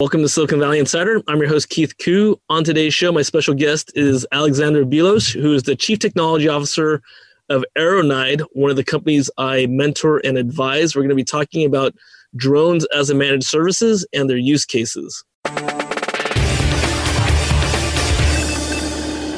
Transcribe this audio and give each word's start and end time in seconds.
Welcome 0.00 0.22
to 0.22 0.28
Silicon 0.28 0.58
Valley 0.58 0.80
Insider. 0.80 1.22
I'm 1.28 1.38
your 1.38 1.46
host, 1.46 1.68
Keith 1.68 1.96
Koo. 1.98 2.40
On 2.48 2.64
today's 2.64 2.92
show, 2.92 3.12
my 3.12 3.22
special 3.22 3.54
guest 3.54 3.92
is 3.94 4.26
Alexander 4.32 4.84
Bilous, 4.84 5.32
who 5.32 5.54
is 5.54 5.62
the 5.62 5.76
Chief 5.76 6.00
Technology 6.00 6.48
Officer 6.48 7.00
of 7.48 7.64
Aeronyde, 7.78 8.42
one 8.50 8.72
of 8.72 8.76
the 8.76 8.82
companies 8.82 9.30
I 9.38 9.66
mentor 9.66 10.20
and 10.24 10.36
advise. 10.36 10.96
We're 10.96 11.02
going 11.02 11.10
to 11.10 11.14
be 11.14 11.22
talking 11.22 11.64
about 11.64 11.94
drones 12.34 12.84
as 12.86 13.08
a 13.08 13.14
managed 13.14 13.44
services 13.44 14.04
and 14.12 14.28
their 14.28 14.36
use 14.36 14.64
cases. 14.64 15.22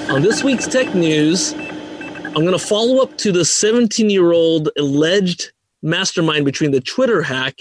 On 0.09 0.23
this 0.23 0.43
week's 0.43 0.67
tech 0.67 0.95
news, 0.95 1.53
I'm 1.53 2.33
going 2.33 2.53
to 2.53 2.59
follow 2.59 3.03
up 3.03 3.19
to 3.19 3.31
the 3.31 3.45
17 3.45 4.09
year 4.09 4.33
old 4.33 4.71
alleged 4.79 5.53
mastermind 5.83 6.47
between 6.47 6.71
the 6.71 6.81
Twitter 6.81 7.21
hack 7.21 7.57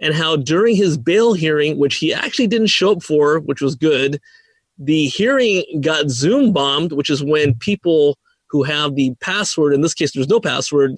and 0.00 0.14
how 0.14 0.36
during 0.36 0.76
his 0.76 0.96
bail 0.96 1.34
hearing, 1.34 1.78
which 1.78 1.96
he 1.96 2.12
actually 2.12 2.46
didn't 2.46 2.68
show 2.68 2.92
up 2.92 3.02
for, 3.02 3.40
which 3.40 3.60
was 3.60 3.74
good, 3.74 4.20
the 4.78 5.06
hearing 5.06 5.64
got 5.80 6.08
Zoom 6.08 6.52
bombed, 6.52 6.92
which 6.92 7.10
is 7.10 7.22
when 7.22 7.54
people 7.54 8.16
who 8.48 8.62
have 8.62 8.94
the 8.94 9.14
password, 9.20 9.74
in 9.74 9.80
this 9.80 9.94
case, 9.94 10.12
there's 10.12 10.28
no 10.28 10.40
password, 10.40 10.96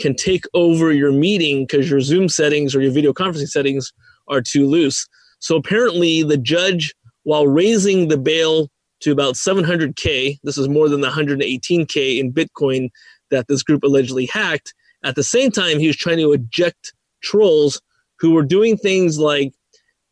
can 0.00 0.14
take 0.14 0.44
over 0.54 0.92
your 0.92 1.12
meeting 1.12 1.64
because 1.64 1.88
your 1.88 2.00
Zoom 2.00 2.28
settings 2.28 2.74
or 2.74 2.82
your 2.82 2.92
video 2.92 3.12
conferencing 3.12 3.48
settings 3.48 3.92
are 4.28 4.40
too 4.40 4.66
loose. 4.66 5.06
So 5.38 5.56
apparently, 5.56 6.22
the 6.22 6.36
judge, 6.36 6.94
while 7.22 7.46
raising 7.46 8.08
the 8.08 8.18
bail 8.18 8.68
to 9.00 9.12
about 9.12 9.34
700K, 9.34 10.38
this 10.42 10.58
is 10.58 10.68
more 10.68 10.88
than 10.88 11.00
the 11.00 11.08
118K 11.08 12.18
in 12.18 12.32
Bitcoin 12.32 12.90
that 13.30 13.46
this 13.48 13.62
group 13.62 13.82
allegedly 13.82 14.26
hacked, 14.26 14.74
at 15.04 15.14
the 15.14 15.22
same 15.22 15.50
time, 15.50 15.78
he 15.78 15.86
was 15.86 15.96
trying 15.96 16.18
to 16.18 16.32
eject 16.32 16.92
trolls 17.22 17.80
who 18.20 18.32
were 18.32 18.42
doing 18.42 18.76
things 18.76 19.18
like 19.18 19.52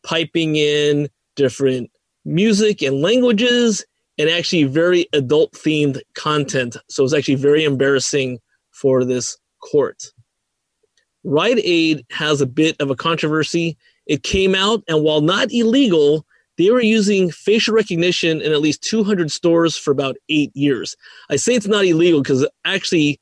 piping 0.03 0.55
in 0.55 1.09
different 1.35 1.89
music 2.25 2.81
and 2.81 3.01
languages 3.01 3.85
and 4.17 4.29
actually 4.29 4.65
very 4.65 5.07
adult 5.13 5.53
themed 5.53 6.01
content. 6.15 6.75
So 6.89 7.01
it 7.01 7.05
was 7.05 7.13
actually 7.13 7.35
very 7.35 7.63
embarrassing 7.63 8.39
for 8.71 9.05
this 9.05 9.37
court. 9.61 10.11
Rite 11.23 11.59
Aid 11.63 12.05
has 12.11 12.41
a 12.41 12.45
bit 12.45 12.75
of 12.79 12.89
a 12.89 12.95
controversy. 12.95 13.77
It 14.07 14.23
came 14.23 14.55
out, 14.55 14.83
and 14.87 15.03
while 15.03 15.21
not 15.21 15.51
illegal, 15.51 16.25
they 16.57 16.71
were 16.71 16.81
using 16.81 17.31
facial 17.31 17.73
recognition 17.73 18.41
in 18.41 18.51
at 18.51 18.61
least 18.61 18.83
200 18.83 19.31
stores 19.31 19.77
for 19.77 19.91
about 19.91 20.17
eight 20.29 20.51
years. 20.55 20.95
I 21.29 21.35
say 21.35 21.53
it's 21.55 21.67
not 21.67 21.85
illegal 21.85 22.21
because 22.21 22.47
actually, 22.65 23.19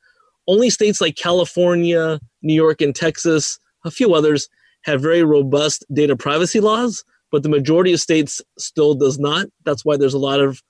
only 0.47 0.69
states 0.69 1.01
like 1.01 1.15
California, 1.15 2.19
New 2.41 2.53
York, 2.53 2.81
and 2.81 2.95
Texas, 2.95 3.59
a 3.83 3.91
few 3.91 4.13
others, 4.13 4.47
have 4.87 5.01
very 5.01 5.23
robust 5.23 5.85
data 5.93 6.15
privacy 6.15 6.59
laws, 6.59 7.03
but 7.31 7.43
the 7.43 7.49
majority 7.49 7.93
of 7.93 7.99
states 7.99 8.41
still 8.57 8.95
does 8.95 9.19
not. 9.19 9.47
That's 9.65 9.85
why 9.85 9.97
there's 9.97 10.13
a 10.13 10.19
lot 10.19 10.39
of 10.39 10.63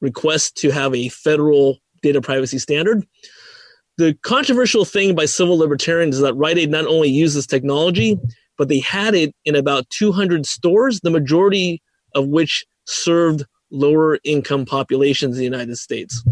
requests 0.00 0.50
to 0.62 0.70
have 0.70 0.94
a 0.94 1.10
federal 1.10 1.78
data 2.02 2.20
privacy 2.20 2.58
standard. 2.58 3.06
The 3.96 4.14
controversial 4.22 4.84
thing 4.84 5.14
by 5.14 5.26
civil 5.26 5.56
libertarians 5.56 6.16
is 6.16 6.22
that 6.22 6.34
Rite 6.34 6.58
Aid 6.58 6.70
not 6.70 6.86
only 6.86 7.08
uses 7.08 7.46
technology, 7.46 8.18
but 8.58 8.68
they 8.68 8.80
had 8.80 9.14
it 9.14 9.34
in 9.44 9.54
about 9.54 9.88
200 9.90 10.46
stores, 10.46 11.00
the 11.00 11.10
majority 11.10 11.80
of 12.14 12.26
which 12.26 12.64
served 12.86 13.44
lower 13.70 14.18
income 14.24 14.64
populations 14.64 15.36
in 15.36 15.38
the 15.38 15.44
United 15.44 15.76
States. 15.76 16.24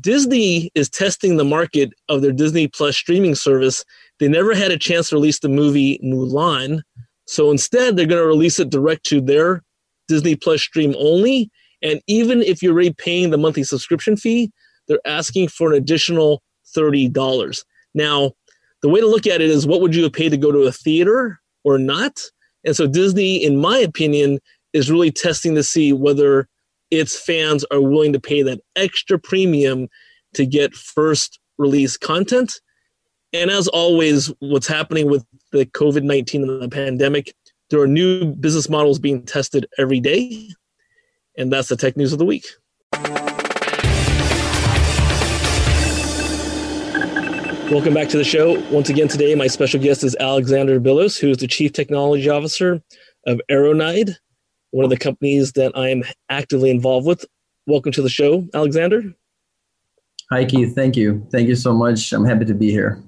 Disney 0.00 0.70
is 0.74 0.88
testing 0.88 1.36
the 1.36 1.44
market 1.44 1.92
of 2.08 2.22
their 2.22 2.32
Disney 2.32 2.68
Plus 2.68 2.96
streaming 2.96 3.34
service. 3.34 3.84
They 4.20 4.28
never 4.28 4.54
had 4.54 4.70
a 4.70 4.78
chance 4.78 5.08
to 5.08 5.16
release 5.16 5.38
the 5.38 5.48
movie 5.48 5.98
Mulan. 6.02 6.82
So 7.26 7.50
instead, 7.50 7.96
they're 7.96 8.06
going 8.06 8.22
to 8.22 8.26
release 8.26 8.58
it 8.58 8.70
direct 8.70 9.04
to 9.06 9.20
their 9.20 9.62
Disney 10.08 10.34
Plus 10.34 10.62
stream 10.62 10.94
only. 10.98 11.50
And 11.82 12.00
even 12.06 12.42
if 12.42 12.62
you're 12.62 12.72
already 12.72 12.92
paying 12.92 13.30
the 13.30 13.38
monthly 13.38 13.62
subscription 13.62 14.16
fee, 14.16 14.50
they're 14.88 14.98
asking 15.04 15.48
for 15.48 15.70
an 15.70 15.76
additional 15.76 16.42
$30. 16.76 17.64
Now, 17.94 18.32
the 18.82 18.88
way 18.88 19.00
to 19.00 19.06
look 19.06 19.26
at 19.26 19.40
it 19.40 19.50
is 19.50 19.66
what 19.66 19.80
would 19.80 19.94
you 19.94 20.02
have 20.04 20.12
paid 20.12 20.30
to 20.30 20.36
go 20.36 20.52
to 20.52 20.62
a 20.62 20.72
theater 20.72 21.38
or 21.64 21.78
not? 21.78 22.18
And 22.64 22.74
so 22.74 22.86
Disney, 22.86 23.36
in 23.36 23.60
my 23.60 23.78
opinion, 23.78 24.38
is 24.72 24.90
really 24.90 25.10
testing 25.10 25.54
to 25.54 25.62
see 25.62 25.92
whether 25.92 26.48
its 26.90 27.18
fans 27.18 27.64
are 27.70 27.80
willing 27.80 28.12
to 28.12 28.20
pay 28.20 28.42
that 28.42 28.60
extra 28.76 29.18
premium 29.18 29.88
to 30.34 30.46
get 30.46 30.74
first 30.74 31.38
release 31.58 31.96
content. 31.96 32.60
And 33.32 33.50
as 33.50 33.68
always, 33.68 34.32
what's 34.38 34.66
happening 34.66 35.10
with 35.10 35.24
the 35.52 35.66
COVID 35.66 36.02
19 36.02 36.42
and 36.42 36.62
the 36.62 36.68
pandemic, 36.68 37.34
there 37.70 37.80
are 37.80 37.86
new 37.86 38.34
business 38.34 38.68
models 38.68 38.98
being 38.98 39.24
tested 39.24 39.66
every 39.78 40.00
day. 40.00 40.48
And 41.36 41.52
that's 41.52 41.68
the 41.68 41.76
tech 41.76 41.96
news 41.96 42.12
of 42.12 42.18
the 42.18 42.24
week. 42.24 42.46
Welcome 47.70 47.92
back 47.92 48.08
to 48.08 48.16
the 48.16 48.24
show. 48.24 48.58
Once 48.70 48.88
again, 48.88 49.08
today, 49.08 49.34
my 49.34 49.46
special 49.46 49.78
guest 49.78 50.02
is 50.02 50.16
Alexander 50.18 50.80
Bilous, 50.80 51.18
who 51.18 51.28
is 51.28 51.36
the 51.36 51.46
Chief 51.46 51.72
Technology 51.72 52.30
Officer 52.30 52.82
of 53.26 53.40
Aeronyde 53.50 54.16
one 54.70 54.84
of 54.84 54.90
the 54.90 54.98
companies 54.98 55.52
that 55.52 55.72
I'm 55.74 56.04
actively 56.28 56.70
involved 56.70 57.06
with. 57.06 57.24
Welcome 57.66 57.92
to 57.92 58.02
the 58.02 58.08
show, 58.08 58.46
Alexander. 58.54 59.02
Hi, 60.30 60.44
Keith. 60.44 60.74
Thank 60.74 60.96
you. 60.96 61.26
Thank 61.30 61.48
you 61.48 61.56
so 61.56 61.72
much. 61.72 62.12
I'm 62.12 62.24
happy 62.24 62.44
to 62.44 62.54
be 62.54 62.70
here. 62.70 63.02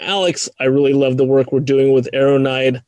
Alex, 0.00 0.48
I 0.60 0.64
really 0.64 0.92
love 0.92 1.16
the 1.16 1.24
work 1.24 1.52
we're 1.52 1.60
doing 1.60 1.92
with 1.92 2.08
Aeronyde. 2.12 2.82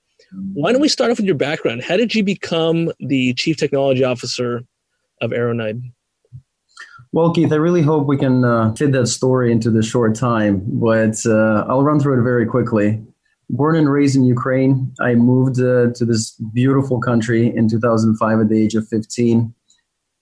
Why 0.54 0.72
don't 0.72 0.80
we 0.80 0.88
start 0.88 1.10
off 1.10 1.18
with 1.18 1.26
your 1.26 1.36
background? 1.36 1.82
How 1.82 1.96
did 1.96 2.14
you 2.14 2.24
become 2.24 2.90
the 2.98 3.34
Chief 3.34 3.56
Technology 3.56 4.02
Officer 4.02 4.62
of 5.20 5.30
Aeronyde? 5.30 5.82
Well, 7.12 7.32
Keith, 7.32 7.52
I 7.52 7.56
really 7.56 7.82
hope 7.82 8.08
we 8.08 8.16
can 8.16 8.44
uh, 8.44 8.74
fit 8.74 8.90
that 8.92 9.06
story 9.06 9.52
into 9.52 9.70
the 9.70 9.82
short 9.82 10.16
time, 10.16 10.62
but 10.66 11.16
uh, 11.24 11.64
I'll 11.68 11.84
run 11.84 12.00
through 12.00 12.18
it 12.18 12.24
very 12.24 12.46
quickly 12.46 13.00
born 13.50 13.76
and 13.76 13.90
raised 13.90 14.16
in 14.16 14.24
Ukraine. 14.24 14.92
I 15.00 15.14
moved 15.14 15.60
uh, 15.60 15.92
to 15.94 16.04
this 16.04 16.32
beautiful 16.52 17.00
country 17.00 17.54
in 17.54 17.68
2005 17.68 18.40
at 18.40 18.48
the 18.48 18.62
age 18.62 18.74
of 18.74 18.88
15. 18.88 19.54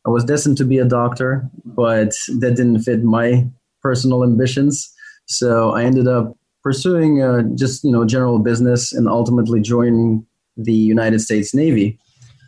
I 0.05 0.11
was 0.11 0.25
destined 0.25 0.57
to 0.59 0.65
be 0.65 0.79
a 0.79 0.85
doctor, 0.85 1.49
but 1.65 2.13
that 2.41 2.57
didn't 2.57 2.81
fit 2.81 3.05
my 3.05 3.49
personal 3.81 4.25
ambitions. 4.25 4.93
So 5.27 5.71
I 5.71 5.85
ended 5.85 6.09
up 6.09 6.37
pursuing 6.63 7.23
uh, 7.23 7.43
just 7.55 7.85
you 7.85 7.93
know 7.93 8.05
general 8.05 8.39
business 8.39 8.93
and 8.93 9.09
ultimately 9.09 9.61
joining 9.61 10.27
the 10.57 10.73
United 10.73 11.21
States 11.21 11.55
Navy 11.55 11.99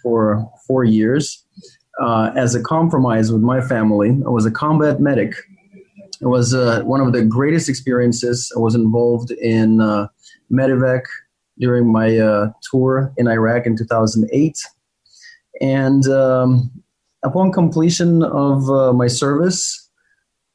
for 0.03 0.49
four 0.67 0.85
years. 0.85 1.45
Uh, 2.01 2.33
as 2.37 2.55
a 2.55 2.63
compromise 2.63 3.31
with 3.33 3.43
my 3.43 3.61
family, 3.61 4.11
I 4.27 4.31
was 4.31 4.47
a 4.47 4.51
combat 4.51 5.01
medic. 5.01 5.35
It 6.21 6.27
was 6.27 6.55
uh, 6.55 6.83
one 6.83 7.01
of 7.01 7.13
the 7.13 7.25
greatest 7.25 7.69
experiences. 7.69 8.53
I 8.57 8.59
was 8.59 8.75
involved 8.75 9.31
in 9.31 9.81
uh, 9.81 10.09
medevac 10.51 11.03
during 11.59 11.91
my 11.93 12.19
uh, 12.19 12.51
tour 12.71 13.13
in 13.17 13.29
Iraq 13.29 13.67
in 13.67 13.77
2008. 13.77 14.59
And 15.61 16.07
um, 16.09 16.71
upon 17.23 17.53
completion 17.53 18.23
of 18.23 18.69
uh, 18.69 18.93
my 18.93 19.07
service, 19.07 19.84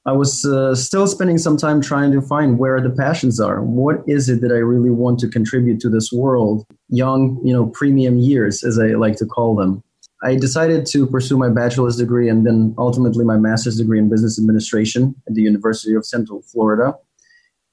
I 0.06 0.14
was 0.14 0.46
uh, 0.46 0.76
still 0.76 1.08
spending 1.08 1.38
some 1.38 1.58
time 1.58 1.82
trying 1.82 2.12
to 2.14 2.22
find 2.22 2.58
where 2.58 2.80
the 2.82 2.90
passions 2.90 3.40
are. 3.40 3.62
What 3.62 3.98
is 4.08 4.30
it 4.30 4.42
that 4.42 4.52
I 4.52 4.58
really 4.58 4.90
want 4.90 5.20
to 5.20 5.28
contribute 5.28 5.80
to 5.82 5.90
this 5.90 6.12
world? 6.12 6.66
Young, 6.88 7.40
you 7.44 7.54
know, 7.54 7.68
premium 7.68 8.18
years, 8.18 8.64
as 8.64 8.80
I 8.80 8.88
like 8.88 9.18
to 9.18 9.26
call 9.26 9.56
them. 9.56 9.84
I 10.24 10.36
decided 10.36 10.86
to 10.88 11.06
pursue 11.06 11.38
my 11.38 11.50
bachelor's 11.50 11.98
degree 11.98 12.28
and 12.28 12.46
then 12.46 12.76
ultimately 12.78 13.24
my 13.24 13.38
master's 13.38 13.78
degree 13.78 14.00
in 14.00 14.10
business 14.10 14.38
administration 14.40 15.16
at 15.28 15.36
the 15.36 15.42
University 15.42 15.94
of 15.96 16.06
Central 16.06 16.42
Florida. 16.42 16.94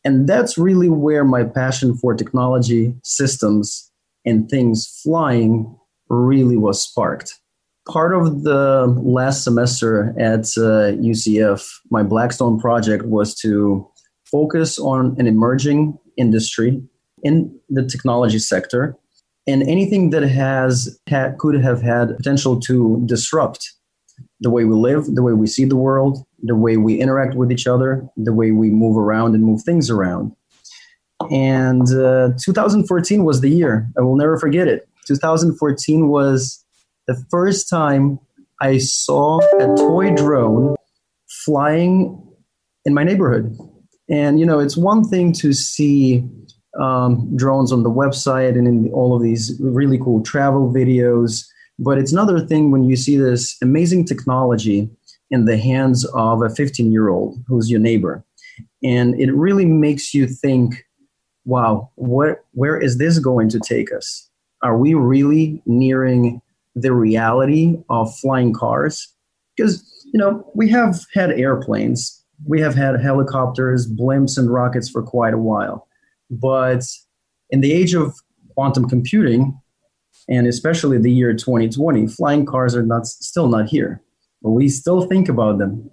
And 0.04 0.28
that's 0.28 0.56
really 0.56 0.88
where 0.88 1.24
my 1.24 1.42
passion 1.42 1.96
for 1.96 2.14
technology, 2.14 2.94
systems, 3.02 3.90
and 4.24 4.48
things 4.48 5.00
flying 5.02 5.76
really 6.08 6.56
was 6.56 6.80
sparked. 6.80 7.40
Part 7.88 8.14
of 8.14 8.42
the 8.42 8.86
last 9.02 9.44
semester 9.44 10.14
at 10.18 10.40
uh, 10.56 10.96
UCF, 11.00 11.68
my 11.90 12.02
Blackstone 12.02 12.58
project 12.58 13.04
was 13.06 13.34
to 13.36 13.88
focus 14.24 14.78
on 14.78 15.14
an 15.18 15.26
emerging 15.26 15.96
industry 16.16 16.82
in 17.22 17.56
the 17.68 17.86
technology 17.86 18.38
sector 18.38 18.96
and 19.46 19.62
anything 19.62 20.10
that 20.10 20.22
has 20.22 20.98
had, 21.06 21.38
could 21.38 21.60
have 21.62 21.80
had 21.80 22.16
potential 22.16 22.58
to 22.60 23.02
disrupt 23.06 23.72
the 24.40 24.50
way 24.50 24.64
we 24.64 24.74
live, 24.74 25.06
the 25.14 25.22
way 25.22 25.32
we 25.32 25.46
see 25.46 25.64
the 25.64 25.76
world, 25.76 26.24
the 26.42 26.56
way 26.56 26.76
we 26.76 27.00
interact 27.00 27.34
with 27.34 27.52
each 27.52 27.66
other, 27.66 28.06
the 28.16 28.32
way 28.32 28.50
we 28.50 28.70
move 28.70 28.96
around 28.96 29.34
and 29.34 29.44
move 29.44 29.62
things 29.62 29.88
around. 29.88 30.32
And 31.30 31.88
uh, 31.92 32.32
2014 32.42 33.24
was 33.24 33.40
the 33.40 33.48
year. 33.48 33.88
I 33.96 34.02
will 34.02 34.16
never 34.16 34.36
forget 34.38 34.68
it. 34.68 34.88
2014 35.06 36.08
was 36.08 36.64
the 37.06 37.24
first 37.30 37.68
time 37.68 38.18
I 38.60 38.78
saw 38.78 39.38
a 39.60 39.66
toy 39.76 40.14
drone 40.14 40.76
flying 41.44 42.22
in 42.84 42.94
my 42.94 43.04
neighborhood. 43.04 43.56
And, 44.08 44.38
you 44.38 44.46
know, 44.46 44.58
it's 44.58 44.76
one 44.76 45.04
thing 45.04 45.32
to 45.34 45.52
see 45.52 46.24
um, 46.80 47.34
drones 47.36 47.72
on 47.72 47.82
the 47.82 47.90
website 47.90 48.56
and 48.56 48.66
in 48.66 48.90
all 48.92 49.16
of 49.16 49.22
these 49.22 49.58
really 49.60 49.98
cool 49.98 50.22
travel 50.22 50.72
videos, 50.72 51.44
but 51.78 51.98
it's 51.98 52.12
another 52.12 52.40
thing 52.46 52.70
when 52.70 52.84
you 52.84 52.96
see 52.96 53.16
this 53.16 53.56
amazing 53.62 54.04
technology 54.04 54.88
in 55.30 55.44
the 55.44 55.58
hands 55.58 56.04
of 56.14 56.42
a 56.42 56.48
15 56.48 56.92
year 56.92 57.08
old 57.08 57.38
who's 57.46 57.70
your 57.70 57.80
neighbor. 57.80 58.24
And 58.82 59.20
it 59.20 59.32
really 59.32 59.64
makes 59.64 60.14
you 60.14 60.26
think, 60.26 60.84
wow, 61.44 61.90
what, 61.96 62.44
where 62.52 62.80
is 62.80 62.98
this 62.98 63.18
going 63.18 63.48
to 63.50 63.60
take 63.60 63.92
us? 63.92 64.28
Are 64.62 64.78
we 64.78 64.94
really 64.94 65.62
nearing 65.66 66.40
the 66.76 66.92
reality 66.92 67.76
of 67.90 68.16
flying 68.18 68.52
cars? 68.52 69.12
Because, 69.56 69.82
you 70.12 70.18
know, 70.20 70.48
we 70.54 70.68
have 70.68 71.04
had 71.14 71.32
airplanes, 71.32 72.22
we 72.46 72.60
have 72.60 72.74
had 72.74 73.00
helicopters, 73.00 73.90
blimps, 73.90 74.38
and 74.38 74.52
rockets 74.52 74.88
for 74.88 75.02
quite 75.02 75.34
a 75.34 75.38
while. 75.38 75.88
But 76.30 76.84
in 77.50 77.62
the 77.62 77.72
age 77.72 77.94
of 77.94 78.14
quantum 78.54 78.88
computing, 78.88 79.58
and 80.28 80.46
especially 80.46 80.98
the 80.98 81.10
year 81.10 81.32
2020, 81.34 82.06
flying 82.08 82.46
cars 82.46 82.76
are 82.76 82.84
not 82.84 83.06
still 83.06 83.48
not 83.48 83.68
here, 83.68 84.02
but 84.42 84.50
we 84.50 84.68
still 84.68 85.02
think 85.02 85.28
about 85.28 85.58
them. 85.58 85.90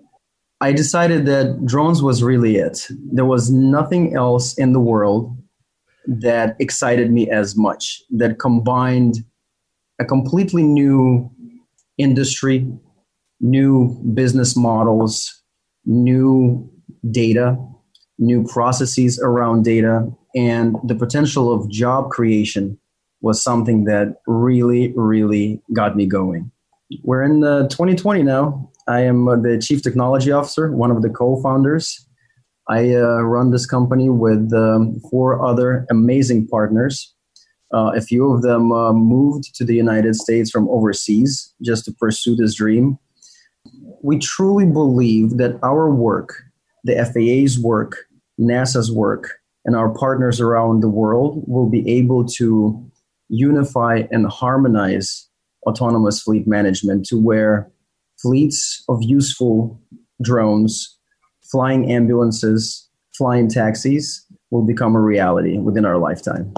I 0.60 0.72
decided 0.72 1.26
that 1.26 1.66
drones 1.66 2.02
was 2.02 2.24
really 2.24 2.58
it. 2.58 2.88
There 3.12 3.26
was 3.26 3.52
nothing 3.52 4.16
else 4.16 4.58
in 4.58 4.74
the 4.74 4.80
world 4.80 5.38
that 6.08 6.56
excited 6.60 7.12
me 7.12 7.30
as 7.30 7.56
much, 7.56 8.02
that 8.12 8.40
combined 8.40 9.24
a 10.00 10.06
completely 10.06 10.64
new 10.64 11.30
industry, 11.98 12.68
new 13.40 13.90
business 14.14 14.56
models, 14.56 15.42
new 15.86 16.70
data, 17.12 17.58
new 18.18 18.46
processes 18.48 19.20
around 19.20 19.64
data, 19.64 20.10
and 20.36 20.76
the 20.84 20.96
potential 20.96 21.52
of 21.52 21.70
job 21.70 22.10
creation 22.10 22.78
was 23.22 23.42
something 23.42 23.86
that 23.86 24.18
really, 24.28 24.94
really 24.96 25.62
got 25.74 25.96
me 25.96 26.06
going. 26.06 26.52
We're 27.04 27.24
in 27.24 27.44
uh, 27.44 27.68
2020 27.70 28.24
now. 28.24 28.70
I 28.88 29.02
am 29.02 29.28
uh, 29.28 29.38
the 29.38 29.58
chief 29.58 29.82
technology 29.82 30.32
officer, 30.32 30.72
one 30.72 30.92
of 30.92 31.02
the 31.02 31.10
co-founders. 31.10 32.06
I 32.70 32.96
uh, 32.96 33.22
run 33.22 33.52
this 33.52 33.66
company 33.66 34.10
with 34.10 34.52
um, 34.54 35.00
four 35.10 35.44
other 35.46 35.86
amazing 35.90 36.48
partners. 36.48 37.13
Uh, 37.74 37.92
a 37.96 38.02
few 38.02 38.32
of 38.32 38.44
them 38.44 38.72
uh, 38.72 38.94
moved 38.94 39.56
to 39.56 39.66
the 39.66 39.76
United 39.76 40.16
States 40.16 40.52
from 40.52 40.70
overseas 40.70 41.54
just 41.62 41.86
to 41.86 41.92
pursue 41.92 42.36
this 42.36 42.56
dream. 42.56 43.00
We 44.04 44.20
truly 44.20 44.66
believe 44.66 45.38
that 45.38 45.58
our 45.64 45.90
work, 45.90 46.44
the 46.84 46.94
FAA's 46.94 47.60
work, 47.60 47.96
NASA's 48.40 48.92
work, 48.92 49.40
and 49.66 49.76
our 49.76 49.90
partners 49.90 50.40
around 50.40 50.82
the 50.82 50.90
world 50.90 51.44
will 51.48 51.70
be 51.70 51.90
able 51.90 52.26
to 52.26 52.92
unify 53.30 54.04
and 54.12 54.28
harmonize 54.28 55.28
autonomous 55.66 56.22
fleet 56.22 56.48
management 56.48 57.06
to 57.08 57.18
where 57.18 57.72
fleets 58.22 58.84
of 58.90 59.02
useful 59.02 59.82
drones, 60.22 60.98
flying 61.52 61.92
ambulances, 61.92 62.88
flying 63.18 63.48
taxis 63.50 64.26
will 64.52 64.66
become 64.66 64.96
a 64.96 65.02
reality 65.02 65.58
within 65.58 65.86
our 65.86 65.98
lifetime. 65.98 66.54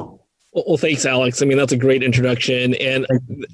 Well, 0.55 0.77
thanks, 0.77 1.05
Alex. 1.05 1.41
I 1.41 1.45
mean, 1.45 1.57
that's 1.57 1.73
a 1.73 1.77
great 1.77 2.01
introduction. 2.01 2.75
And 2.75 3.05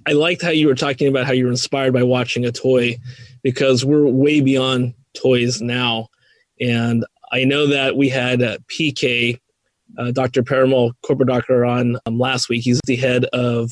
I 0.08 0.12
liked 0.12 0.44
how 0.44 0.52
you 0.52 0.68
were 0.68 0.76
talking 0.76 1.08
about 1.08 1.26
how 1.26 1.34
you 1.34 1.46
were 1.46 1.52
inspired 1.52 1.94
by 1.94 2.04
watching 2.04 2.46
a 2.46 2.52
toy 2.52 2.98
because 3.42 3.84
we're 3.84 4.06
way 4.06 4.40
beyond 4.40 4.94
toys 5.16 5.62
now. 5.62 6.10
And 6.60 7.04
I 7.32 7.44
know 7.44 7.66
that 7.66 7.98
we 7.98 8.08
had 8.08 8.44
uh, 8.44 8.60
PK, 8.68 9.40
uh, 9.98 10.12
Dr. 10.12 10.44
Parimal 10.44 10.92
Kopardekar, 11.04 11.68
on 11.68 11.98
um, 12.06 12.20
last 12.20 12.50
week. 12.50 12.64
He's 12.64 12.80
the 12.86 12.98
head 12.98 13.26
of 13.34 13.72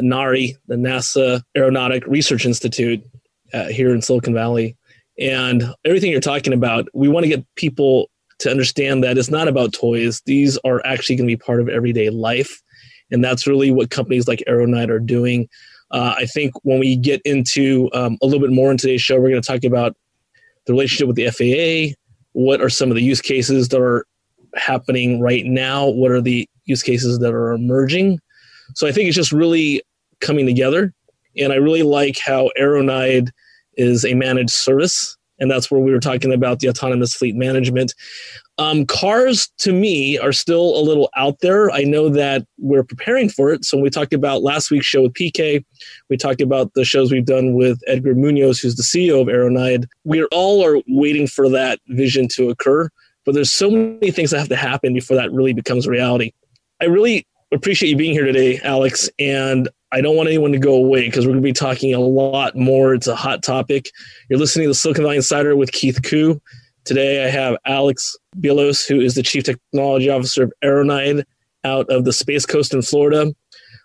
NARI, 0.00 0.56
the 0.66 0.76
NASA 0.76 1.42
Aeronautic 1.54 2.06
Research 2.06 2.46
Institute 2.46 3.04
uh, 3.52 3.66
here 3.66 3.94
in 3.94 4.00
Silicon 4.00 4.32
Valley. 4.32 4.78
And 5.18 5.62
everything 5.84 6.10
you're 6.10 6.20
talking 6.20 6.54
about, 6.54 6.88
we 6.94 7.08
want 7.08 7.24
to 7.24 7.28
get 7.28 7.44
people 7.54 8.08
to 8.42 8.50
understand 8.50 9.02
that 9.02 9.18
it's 9.18 9.30
not 9.30 9.48
about 9.48 9.72
toys. 9.72 10.22
These 10.26 10.58
are 10.64 10.84
actually 10.84 11.16
going 11.16 11.28
to 11.28 11.36
be 11.36 11.42
part 11.42 11.60
of 11.60 11.68
everyday 11.68 12.10
life. 12.10 12.62
And 13.10 13.22
that's 13.22 13.46
really 13.46 13.70
what 13.70 13.90
companies 13.90 14.28
like 14.28 14.42
Aeronyde 14.48 14.88
are 14.88 15.00
doing. 15.00 15.48
Uh, 15.90 16.14
I 16.16 16.26
think 16.26 16.52
when 16.62 16.78
we 16.78 16.96
get 16.96 17.20
into 17.24 17.90
um, 17.92 18.16
a 18.22 18.26
little 18.26 18.40
bit 18.40 18.52
more 18.52 18.70
in 18.70 18.78
today's 18.78 19.02
show, 19.02 19.20
we're 19.20 19.30
going 19.30 19.42
to 19.42 19.46
talk 19.46 19.64
about 19.64 19.94
the 20.66 20.72
relationship 20.72 21.08
with 21.08 21.16
the 21.16 21.30
FAA, 21.30 21.94
what 22.32 22.60
are 22.60 22.68
some 22.68 22.90
of 22.90 22.96
the 22.96 23.02
use 23.02 23.20
cases 23.20 23.68
that 23.68 23.80
are 23.80 24.06
happening 24.54 25.20
right 25.20 25.44
now? 25.44 25.88
What 25.88 26.10
are 26.10 26.20
the 26.20 26.48
use 26.64 26.82
cases 26.82 27.18
that 27.18 27.34
are 27.34 27.52
emerging? 27.52 28.20
So 28.74 28.86
I 28.86 28.92
think 28.92 29.08
it's 29.08 29.16
just 29.16 29.32
really 29.32 29.82
coming 30.20 30.46
together. 30.46 30.92
And 31.36 31.52
I 31.52 31.56
really 31.56 31.82
like 31.82 32.18
how 32.24 32.50
Aeronyde 32.58 33.30
is 33.76 34.04
a 34.04 34.14
managed 34.14 34.50
service. 34.50 35.16
And 35.42 35.50
that's 35.50 35.72
where 35.72 35.80
we 35.80 35.90
were 35.90 35.98
talking 35.98 36.32
about 36.32 36.60
the 36.60 36.68
autonomous 36.68 37.14
fleet 37.14 37.34
management. 37.34 37.94
Um, 38.58 38.86
cars, 38.86 39.50
to 39.58 39.72
me, 39.72 40.16
are 40.16 40.30
still 40.30 40.78
a 40.78 40.82
little 40.82 41.10
out 41.16 41.40
there. 41.40 41.68
I 41.72 41.82
know 41.82 42.08
that 42.10 42.46
we're 42.58 42.84
preparing 42.84 43.28
for 43.28 43.52
it. 43.52 43.64
So, 43.64 43.76
we 43.76 43.90
talked 43.90 44.12
about 44.12 44.44
last 44.44 44.70
week's 44.70 44.86
show 44.86 45.02
with 45.02 45.14
PK, 45.14 45.64
we 46.08 46.16
talked 46.16 46.40
about 46.40 46.72
the 46.74 46.84
shows 46.84 47.10
we've 47.10 47.26
done 47.26 47.54
with 47.54 47.80
Edgar 47.88 48.14
Munoz, 48.14 48.60
who's 48.60 48.76
the 48.76 48.84
CEO 48.84 49.20
of 49.20 49.26
Aeronyde. 49.26 49.86
We 50.04 50.22
all 50.26 50.64
are 50.64 50.80
waiting 50.86 51.26
for 51.26 51.48
that 51.48 51.80
vision 51.88 52.28
to 52.34 52.48
occur, 52.50 52.88
but 53.26 53.34
there's 53.34 53.52
so 53.52 53.68
many 53.68 54.12
things 54.12 54.30
that 54.30 54.38
have 54.38 54.48
to 54.50 54.56
happen 54.56 54.94
before 54.94 55.16
that 55.16 55.32
really 55.32 55.54
becomes 55.54 55.88
reality. 55.88 56.32
I 56.80 56.84
really 56.84 57.26
appreciate 57.52 57.90
you 57.90 57.96
being 57.96 58.12
here 58.12 58.26
today, 58.26 58.60
Alex. 58.62 59.10
And 59.18 59.68
I 59.92 60.00
don't 60.00 60.16
want 60.16 60.30
anyone 60.30 60.52
to 60.52 60.58
go 60.58 60.74
away 60.74 61.06
because 61.06 61.26
we're 61.26 61.32
going 61.32 61.42
to 61.42 61.46
be 61.46 61.52
talking 61.52 61.92
a 61.92 62.00
lot 62.00 62.56
more. 62.56 62.94
It's 62.94 63.06
a 63.06 63.14
hot 63.14 63.42
topic. 63.42 63.90
You're 64.30 64.38
listening 64.38 64.64
to 64.64 64.70
the 64.70 64.74
Silicon 64.74 65.04
Valley 65.04 65.16
Insider 65.16 65.54
with 65.54 65.72
Keith 65.72 66.02
Koo. 66.02 66.40
Today 66.86 67.26
I 67.26 67.28
have 67.28 67.58
Alex 67.66 68.16
Bilous, 68.40 68.86
who 68.86 69.00
is 69.00 69.16
the 69.16 69.22
Chief 69.22 69.44
Technology 69.44 70.08
Officer 70.08 70.44
of 70.44 70.52
Aeronyde 70.64 71.24
out 71.64 71.90
of 71.90 72.06
the 72.06 72.12
Space 72.12 72.46
Coast 72.46 72.72
in 72.72 72.80
Florida. 72.80 73.34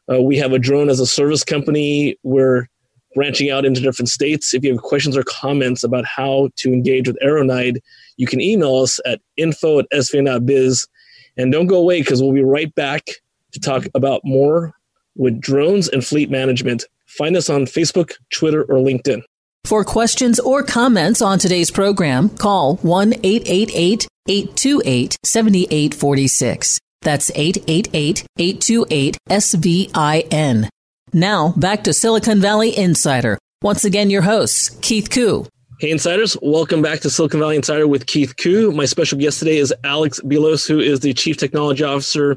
Uh, 0.09 0.21
we 0.21 0.37
have 0.37 0.53
a 0.53 0.59
drone 0.59 0.89
as 0.89 1.01
a 1.01 1.05
service 1.05 1.43
company. 1.43 2.17
We're 2.23 2.69
branching 3.13 3.51
out 3.51 3.65
into 3.65 3.81
different 3.81 4.07
states. 4.07 4.53
If 4.53 4.63
you 4.63 4.71
have 4.71 4.81
questions 4.81 5.17
or 5.17 5.23
comments 5.23 5.83
about 5.83 6.05
how 6.05 6.49
to 6.55 6.71
engage 6.71 7.09
with 7.09 7.17
Aeronyde, 7.21 7.79
you 8.15 8.27
can 8.27 8.39
email 8.39 8.77
us 8.77 9.01
at 9.05 9.19
info 9.35 9.79
at 9.79 9.87
svn.biz. 9.91 10.87
And 11.35 11.51
don't 11.51 11.67
go 11.67 11.77
away 11.77 12.01
because 12.01 12.21
we'll 12.21 12.31
be 12.31 12.43
right 12.43 12.73
back 12.75 13.03
to 13.51 13.59
talk 13.59 13.87
about 13.93 14.21
more 14.23 14.73
with 15.17 15.41
drones 15.41 15.87
and 15.89 16.05
fleet 16.05 16.29
management. 16.29 16.85
Find 17.05 17.35
us 17.35 17.49
on 17.49 17.65
Facebook, 17.65 18.13
Twitter, 18.31 18.63
or 18.63 18.75
LinkedIn. 18.75 19.21
For 19.65 19.83
questions 19.83 20.39
or 20.39 20.63
comments 20.63 21.21
on 21.21 21.39
today's 21.39 21.71
program, 21.71 22.29
call 22.29 22.77
1 22.77 23.15
888 23.23 24.07
828 24.29 25.17
7846. 25.23 26.79
That's 27.01 27.31
888 27.35 28.25
828 28.37 29.17
SVIN. 29.29 30.69
Now, 31.13 31.53
back 31.57 31.83
to 31.83 31.93
Silicon 31.93 32.41
Valley 32.41 32.77
Insider. 32.77 33.37
Once 33.61 33.85
again, 33.85 34.09
your 34.09 34.21
host, 34.21 34.81
Keith 34.81 35.09
Koo. 35.09 35.45
Hey, 35.79 35.91
Insiders. 35.91 36.35
Welcome 36.41 36.81
back 36.81 37.01
to 37.01 37.09
Silicon 37.09 37.39
Valley 37.39 37.55
Insider 37.55 37.87
with 37.87 38.07
Keith 38.07 38.35
Koo. 38.37 38.71
My 38.71 38.85
special 38.85 39.19
guest 39.19 39.37
today 39.37 39.57
is 39.57 39.71
Alex 39.83 40.19
Bilous, 40.21 40.67
who 40.67 40.79
is 40.79 41.01
the 41.01 41.13
Chief 41.13 41.37
Technology 41.37 41.83
Officer 41.83 42.31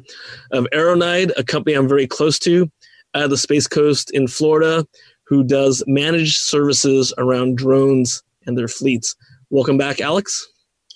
of 0.50 0.66
Aeronyde, 0.75 1.32
a 1.38 1.42
company 1.42 1.75
I'm 1.75 1.88
very 1.88 2.06
close 2.06 2.38
to 2.40 2.70
at 3.14 3.30
the 3.30 3.38
Space 3.38 3.66
Coast 3.66 4.11
in 4.11 4.28
Florida 4.28 4.87
who 5.30 5.44
does 5.44 5.82
managed 5.87 6.37
services 6.38 7.14
around 7.16 7.56
drones 7.56 8.23
and 8.47 8.59
their 8.59 8.68
fleets. 8.68 9.14
Welcome 9.49 9.78
back, 9.78 10.00
Alex. 10.02 10.47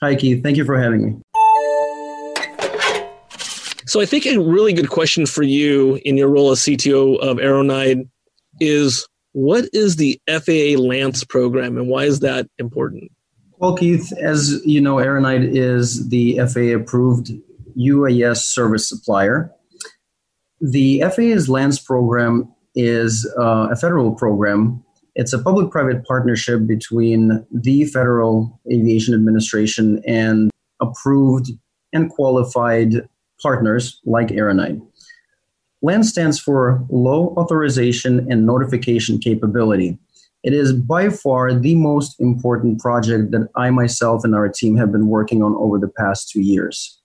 Hi, 0.03 0.15
Keith. 0.17 0.43
Thank 0.43 0.59
you 0.59 0.67
for 0.67 0.77
having 0.77 1.03
me. 1.03 1.23
So, 3.87 4.01
I 4.01 4.07
think 4.07 4.27
a 4.27 4.39
really 4.39 4.73
good 4.73 4.91
question 4.91 5.25
for 5.25 5.45
you 5.45 6.01
in 6.05 6.17
your 6.17 6.29
role 6.29 6.51
as 6.51 6.61
CTO 6.61 7.19
of 7.21 7.37
Aeronyde 7.37 8.09
is 8.61 9.09
what 9.35 9.69
is 9.73 9.97
the 9.97 10.21
FAA 10.29 10.79
LAANC 10.79 11.29
program 11.29 11.77
and 11.77 11.89
why 11.89 12.05
is 12.05 12.21
that 12.21 12.47
important? 12.59 13.11
Well, 13.59 13.77
Keith, 13.77 14.13
as 14.21 14.63
you 14.65 14.81
know, 14.81 14.97
Aeronyde 14.97 15.55
is 15.55 16.09
the 16.09 16.39
FAA 16.39 16.81
approved 16.81 17.33
UAS 17.77 18.39
service 18.39 18.89
supplier. 18.89 19.51
The 20.61 21.01
FAA's 21.01 21.49
LAANC 21.49 21.85
program 21.85 22.53
is 22.77 23.31
uh, 23.39 23.69
a 23.71 23.77
federal 23.77 24.15
program 24.15 24.83
It's 25.15 25.33
a 25.33 25.43
public 25.43 25.71
private 25.71 26.05
partnership 26.05 26.67
between 26.67 27.45
the 27.53 27.85
Federal 27.87 28.61
Aviation 28.73 29.15
Administration 29.15 30.03
and 30.07 30.51
approved 30.81 31.51
and 31.93 32.11
qualified 32.11 33.09
partners 33.41 34.01
like 34.05 34.29
Aeronyde. 34.29 34.81
LAANC 35.85 36.05
stands 36.05 36.39
for 36.39 36.83
Low 36.89 37.35
Authorization 37.37 38.27
and 38.33 38.47
Notification 38.47 39.19
Capability. 39.19 39.99
It 40.43 40.55
is 40.55 40.73
by 40.73 41.11
far 41.11 41.53
the 41.53 41.75
most 41.75 42.19
important 42.19 42.81
project 42.81 43.33
that 43.33 43.49
I 43.55 43.69
myself 43.69 44.25
and 44.25 44.35
our 44.35 44.49
team 44.49 44.77
have 44.77 44.91
been 44.91 45.09
working 45.09 45.43
on 45.43 45.55
over 45.57 45.79
the 45.79 45.89
past 45.89 46.31
two 46.31 46.41
years. 46.41 46.99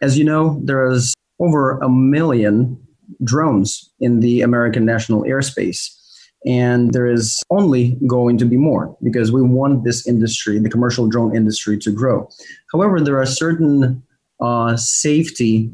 As 0.00 0.16
you 0.16 0.24
know, 0.24 0.60
there 0.62 0.88
is 0.88 1.12
over 1.40 1.78
a 1.78 1.88
million 1.88 2.80
drones 3.24 3.90
in 3.98 4.20
the 4.20 4.42
American 4.42 4.84
national 4.84 5.22
airspace. 5.22 5.92
And 6.46 6.92
there 6.92 7.06
is 7.06 7.42
only 7.50 7.98
going 8.06 8.38
to 8.38 8.44
be 8.44 8.56
more 8.56 8.96
because 9.02 9.32
we 9.32 9.42
want 9.42 9.82
this 9.82 10.06
industry, 10.06 10.60
the 10.60 10.70
commercial 10.70 11.08
drone 11.08 11.34
industry, 11.34 11.78
to 11.78 11.90
grow. 11.90 12.28
However, 12.72 13.00
there 13.00 13.20
are 13.20 13.26
certain 13.26 14.04
uh, 14.40 14.76
safety 14.76 15.72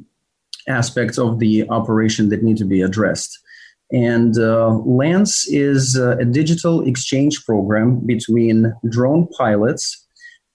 aspects 0.68 1.18
of 1.18 1.38
the 1.38 1.68
operation 1.68 2.28
that 2.28 2.42
need 2.42 2.56
to 2.59 2.64
be 2.64 2.83
addressed. 2.83 3.38
And 3.92 4.37
uh, 4.38 4.80
LAANC 4.87 5.44
is 5.49 5.97
uh, 5.99 6.16
a 6.18 6.25
digital 6.25 6.87
exchange 6.87 7.44
program 7.44 8.00
between 8.06 8.73
drone 8.88 9.28
pilots 9.38 10.04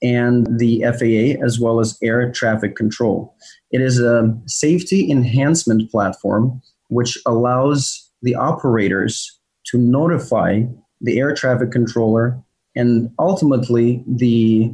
and 0.01 0.47
the 0.59 0.83
FAA, 0.83 1.43
as 1.45 1.59
well 1.59 1.79
as 1.79 1.97
air 2.01 2.31
traffic 2.31 2.75
control. 2.75 3.35
It 3.71 3.81
is 3.81 3.99
a 3.99 4.35
safety 4.47 5.11
enhancement 5.11 5.91
platform 5.91 6.61
which 6.87 7.17
allows 7.25 8.09
the 8.21 8.35
operators 8.35 9.39
to 9.67 9.77
notify 9.77 10.63
the 11.01 11.19
air 11.19 11.33
traffic 11.33 11.71
controller 11.71 12.41
and 12.75 13.09
ultimately 13.19 14.03
the 14.07 14.73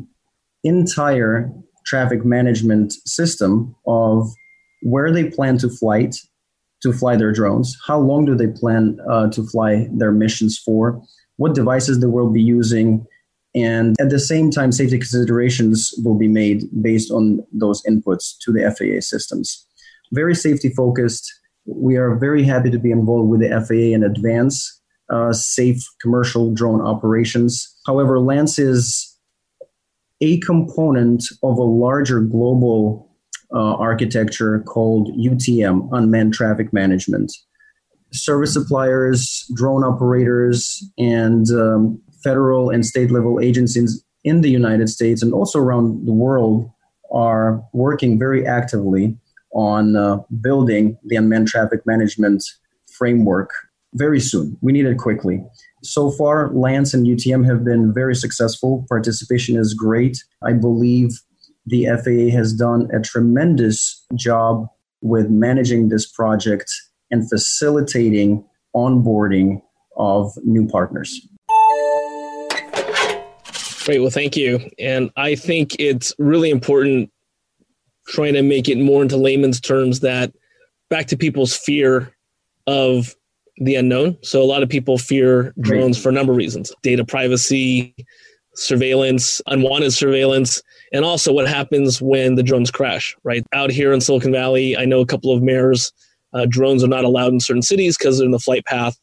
entire 0.64 1.52
traffic 1.86 2.26
management 2.26 2.94
system 3.06 3.76
of 3.86 4.28
where 4.92 5.12
they 5.12 5.30
plan 5.30 5.58
to 5.58 5.70
flight 5.70 6.16
to 6.82 6.94
fly 6.94 7.16
their 7.16 7.32
drones 7.32 7.76
how 7.88 8.00
long 8.00 8.26
do 8.26 8.36
they 8.36 8.48
plan 8.48 8.98
uh, 9.10 9.28
to 9.30 9.44
fly 9.48 9.88
their 9.92 10.12
missions 10.12 10.58
for 10.58 11.02
what 11.38 11.56
devices 11.56 12.00
they 12.00 12.08
will 12.08 12.32
be 12.32 12.42
using 12.42 13.06
and 13.54 13.96
at 14.00 14.10
the 14.10 14.20
same 14.20 14.52
time 14.52 14.72
safety 14.72 14.98
considerations 14.98 15.94
will 16.04 16.18
be 16.18 16.28
made 16.28 16.64
based 16.82 17.12
on 17.12 17.40
those 17.52 17.82
inputs 17.84 18.34
to 18.42 18.52
the 18.52 18.62
faa 18.78 19.02
systems 19.02 19.66
very 20.12 20.36
safety 20.36 20.70
focused 20.70 21.26
we 21.66 21.96
are 21.98 22.16
very 22.16 22.44
happy 22.44 22.70
to 22.70 22.80
be 22.80 22.92
involved 22.92 23.30
with 23.30 23.42
the 23.42 23.50
faa 23.68 23.94
in 23.96 24.04
advance 24.04 24.82
uh, 25.10 25.34
safe 25.34 25.84
commercial 26.02 26.54
drone 26.54 26.82
operations. 26.82 27.76
However, 27.86 28.18
LAANC 28.18 28.60
is 28.60 29.18
a 30.22 30.40
component 30.40 31.24
of 31.44 31.58
a 31.58 31.64
larger 31.64 32.22
global 32.22 33.15
uh, 33.54 33.76
architecture 33.76 34.60
called 34.62 35.10
UTM, 35.18 35.90
Unmanned 35.92 36.34
Traffic 36.34 36.72
Management. 36.74 37.32
Service 38.12 38.54
suppliers, 38.54 39.46
drone 39.56 39.84
operators, 39.84 40.84
and 40.98 41.50
um, 41.52 42.02
federal 42.24 42.70
and 42.70 42.86
state 42.86 43.12
level 43.12 43.40
agencies 43.40 44.04
in 44.24 44.42
the 44.42 44.50
United 44.50 44.90
States 44.90 45.22
and 45.22 45.34
also 45.34 45.60
around 45.60 46.06
the 46.06 46.12
world 46.12 46.70
are 47.14 47.64
working 47.74 48.18
very 48.18 48.46
actively 48.46 49.16
on 49.54 49.96
uh, 49.96 50.18
building 50.42 50.98
the 51.06 51.16
unmanned 51.16 51.48
traffic 51.48 51.86
management 51.86 52.44
framework 52.92 53.52
very 53.94 54.20
soon. 54.20 54.58
We 54.62 54.74
need 54.74 54.86
it 54.86 54.98
quickly. 54.98 55.44
So 55.84 56.12
far, 56.12 56.50
LAANC 56.50 56.94
and 56.94 57.08
UTM 57.08 57.46
have 57.46 57.64
been 57.64 57.94
very 57.94 58.16
successful. 58.16 58.86
Participation 58.90 59.58
is 59.58 59.74
great. 59.74 60.18
I 60.44 60.54
believe 60.54 61.22
the 61.66 61.86
FAA 61.86 62.36
has 62.36 62.54
done 62.54 62.90
a 62.94 63.00
tremendous 63.00 64.06
job 64.16 64.68
with 65.02 65.30
managing 65.30 65.90
this 65.90 66.10
project 66.10 66.72
and 67.12 67.28
facilitating 67.30 68.44
onboarding 68.76 69.62
of 69.98 70.32
new 70.44 70.68
partners. 70.68 71.28
Great. 73.86 74.00
Well, 74.00 74.10
thank 74.10 74.36
you. 74.36 74.60
And 74.80 75.12
I 75.16 75.36
think 75.36 75.76
it's 75.78 76.14
really 76.18 76.50
important 76.50 77.12
trying 78.08 78.34
to 78.34 78.42
make 78.42 78.68
it 78.68 78.80
more 78.80 79.02
into 79.02 79.18
layman's 79.18 79.62
terms 79.62 80.00
that 80.00 80.34
back 80.90 81.08
to 81.08 81.18
people's 81.18 81.56
fear 81.56 82.16
of 82.68 83.16
the 83.58 83.76
unknown. 83.76 84.18
So 84.22 84.42
a 84.42 84.46
lot 84.46 84.64
of 84.64 84.70
people 84.70 84.98
fear 84.98 85.54
drones 85.60 86.02
for 86.02 86.10
a 86.10 86.12
number 86.12 86.34
of 86.34 86.38
reasons 86.38 86.74
data 86.82 87.06
privacy, 87.06 87.96
surveillance, 88.56 89.42
unwanted 89.48 89.94
surveillance, 89.94 90.62
and 90.94 91.06
also 91.06 91.34
what 91.34 91.48
happens 91.48 92.02
when 92.02 92.36
the 92.36 92.44
drones 92.44 92.72
crash, 92.72 93.16
right? 93.24 93.46
Out 93.54 93.70
here 93.70 93.94
in 93.94 94.02
Silicon 94.02 94.32
Valley, 94.32 94.78
I 94.78 94.86
know 94.86 95.02
a 95.02 95.06
couple 95.06 95.32
of 95.32 95.44
mayors, 95.44 95.92
uh, 96.34 96.46
drones 96.48 96.84
are 96.84 96.88
not 96.88 97.04
allowed 97.04 97.34
in 97.34 97.40
certain 97.40 97.62
cities 97.62 97.98
because 97.98 98.18
they're 98.18 98.26
in 98.26 98.32
the 98.32 98.40
flight 98.40 98.66
path 98.66 98.98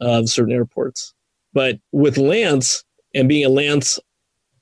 of 0.00 0.28
certain 0.28 0.52
airports. 0.52 1.14
But 1.52 1.78
with 1.92 2.16
LAANC 2.16 2.82
and 3.14 3.28
being 3.28 3.44
a 3.44 3.50
LAANC 3.50 3.98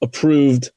approved 0.02 0.70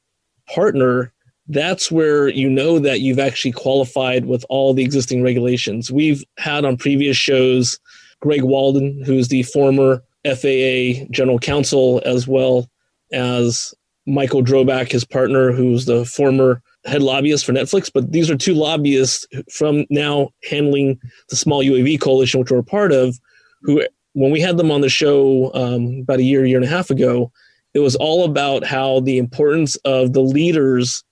partner, 0.48 1.12
that's 1.48 1.90
where 1.92 2.28
you 2.28 2.48
know 2.48 2.78
that 2.78 3.00
you've 3.00 3.18
actually 3.18 3.52
qualified 3.52 4.26
with 4.26 4.44
all 4.48 4.74
the 4.74 4.82
existing 4.82 5.22
regulations. 5.22 5.92
We've 5.92 6.24
had 6.38 6.64
on 6.64 6.76
previous 6.76 7.16
shows 7.16 7.78
Greg 8.20 8.42
Walden, 8.42 9.02
who's 9.04 9.28
the 9.28 9.42
former 9.44 10.02
FAA 10.24 11.04
general 11.10 11.38
counsel, 11.38 12.02
as 12.04 12.26
well 12.26 12.68
as 13.12 13.74
Michael 14.06 14.42
Drobac, 14.42 14.92
his 14.92 15.04
partner, 15.04 15.52
who's 15.52 15.86
the 15.86 16.04
former 16.04 16.62
head 16.84 17.02
lobbyist 17.02 17.44
for 17.44 17.52
Netflix. 17.52 17.90
But 17.92 18.12
these 18.12 18.30
are 18.30 18.36
two 18.36 18.54
lobbyists 18.54 19.26
from 19.52 19.84
now 19.90 20.30
handling 20.48 21.00
the 21.28 21.36
small 21.36 21.62
UAV 21.62 22.00
coalition, 22.00 22.40
which 22.40 22.50
we're 22.50 22.58
a 22.58 22.64
part 22.64 22.92
of, 22.92 23.18
who, 23.62 23.82
when 24.12 24.30
we 24.30 24.40
had 24.40 24.56
them 24.56 24.70
on 24.70 24.80
the 24.80 24.88
show 24.88 25.52
um, 25.54 26.00
about 26.02 26.20
a 26.20 26.24
year, 26.24 26.44
year 26.46 26.56
and 26.56 26.64
a 26.64 26.70
half 26.70 26.90
ago, 26.90 27.32
it 27.74 27.80
was 27.80 27.96
all 27.96 28.24
about 28.24 28.64
how 28.64 29.00
the 29.00 29.18
importance 29.18 29.76
of 29.84 30.12
the 30.12 30.22
leaders 30.22 31.04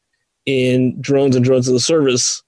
in 0.46 0.98
drones 1.00 1.36
and 1.36 1.44
drones 1.44 1.68
as 1.68 1.74
a 1.74 1.80
service 1.80 2.42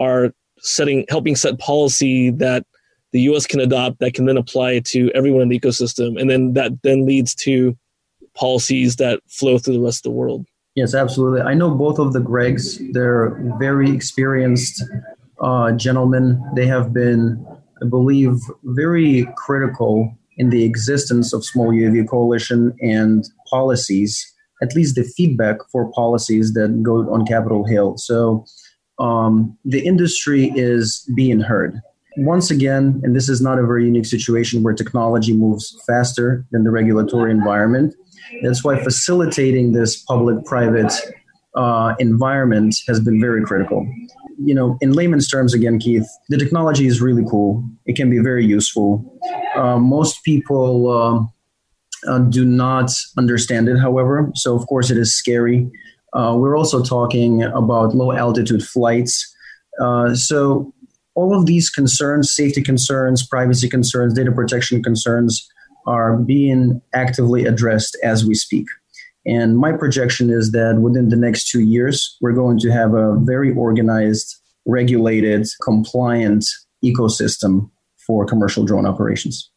are 0.00 0.34
setting, 0.58 1.06
helping 1.08 1.36
set 1.36 1.58
policy 1.58 2.30
that 2.30 2.66
the 3.12 3.22
US 3.22 3.46
can 3.46 3.60
adopt 3.60 4.00
that 4.00 4.12
can 4.12 4.26
then 4.26 4.36
apply 4.36 4.80
to 4.80 5.10
everyone 5.12 5.40
in 5.40 5.48
the 5.48 5.58
ecosystem. 5.58 6.20
And 6.20 6.28
then 6.28 6.52
that 6.54 6.72
then 6.82 7.06
leads 7.06 7.34
to 7.36 7.76
policies 8.36 8.96
that 8.96 9.20
flow 9.28 9.58
through 9.58 9.74
the 9.74 9.80
rest 9.80 10.04
of 10.04 10.12
the 10.12 10.16
world. 10.16 10.46
Yes, 10.74 10.94
absolutely. 10.94 11.40
I 11.40 11.54
know 11.54 11.70
both 11.70 11.98
of 11.98 12.12
the 12.12 12.20
Gregs. 12.20 12.80
They're 12.92 13.40
very 13.58 13.90
experienced 13.90 14.82
uh, 15.40 15.72
gentlemen. 15.72 16.42
They 16.56 16.66
have 16.66 16.92
been, 16.92 17.46
I 17.82 17.86
believe, 17.86 18.38
very 18.64 19.26
critical 19.36 20.16
in 20.36 20.50
the 20.50 20.64
existence 20.64 21.32
of 21.32 21.44
Small 21.44 21.70
UAV 21.70 22.08
Coalition 22.08 22.76
and 22.80 23.24
policies, 23.48 24.32
at 24.62 24.74
least 24.74 24.96
the 24.96 25.04
feedback 25.04 25.58
for 25.70 25.92
policies 25.92 26.54
that 26.54 26.82
go 26.82 27.08
on 27.12 27.24
Capitol 27.24 27.64
Hill. 27.64 27.96
So 27.96 28.44
um, 28.98 29.56
the 29.64 29.84
industry 29.86 30.50
is 30.56 31.08
being 31.14 31.40
heard 31.40 31.80
once 32.16 32.50
again, 32.50 33.00
and 33.02 33.14
this 33.14 33.28
is 33.28 33.40
not 33.40 33.58
a 33.58 33.66
very 33.66 33.84
unique 33.84 34.06
situation 34.06 34.62
where 34.62 34.74
technology 34.74 35.32
moves 35.32 35.76
faster 35.86 36.44
than 36.52 36.64
the 36.64 36.70
regulatory 36.70 37.30
environment. 37.30 37.94
That's 38.42 38.64
why 38.64 38.82
facilitating 38.82 39.72
this 39.72 39.96
public 39.96 40.44
private 40.44 40.92
uh, 41.54 41.94
environment 41.98 42.76
has 42.88 43.00
been 43.00 43.20
very 43.20 43.44
critical. 43.44 43.86
You 44.38 44.54
know, 44.54 44.76
in 44.80 44.92
layman's 44.92 45.28
terms, 45.28 45.54
again, 45.54 45.78
Keith, 45.78 46.06
the 46.28 46.36
technology 46.36 46.86
is 46.86 47.00
really 47.00 47.24
cool. 47.30 47.64
It 47.86 47.96
can 47.96 48.10
be 48.10 48.18
very 48.18 48.44
useful. 48.44 49.04
Uh, 49.56 49.78
most 49.78 50.24
people 50.24 50.90
uh, 50.90 52.12
uh 52.12 52.18
do 52.18 52.44
not 52.44 52.90
understand 53.16 53.68
it, 53.68 53.78
however. 53.78 54.30
So, 54.34 54.56
of 54.56 54.66
course, 54.66 54.90
it 54.90 54.98
is 54.98 55.14
scary. 55.14 55.70
Uh, 56.12 56.34
we're 56.36 56.56
also 56.56 56.82
talking 56.82 57.42
about 57.42 57.94
low 57.94 58.12
altitude 58.12 58.64
flights. 58.64 59.32
Uh, 59.80 60.14
so, 60.14 60.72
all 61.14 61.38
of 61.38 61.46
these 61.46 61.70
concerns, 61.70 62.34
safety 62.34 62.62
concerns, 62.62 63.24
privacy 63.24 63.68
concerns, 63.68 64.14
data 64.14 64.32
protection 64.32 64.82
concerns, 64.82 65.48
are 65.86 66.16
being 66.16 66.80
actively 66.94 67.44
addressed 67.44 67.96
as 68.02 68.24
we 68.24 68.34
speak. 68.34 68.66
And 69.26 69.56
my 69.56 69.72
projection 69.72 70.30
is 70.30 70.52
that 70.52 70.80
within 70.80 71.08
the 71.08 71.16
next 71.16 71.48
two 71.48 71.60
years, 71.60 72.16
we're 72.20 72.32
going 72.32 72.58
to 72.58 72.70
have 72.70 72.94
a 72.94 73.16
very 73.20 73.52
organized, 73.52 74.36
regulated, 74.66 75.46
compliant 75.62 76.44
ecosystem 76.84 77.70
for 78.06 78.26
commercial 78.26 78.64
drone 78.64 78.86
operations. 78.86 79.50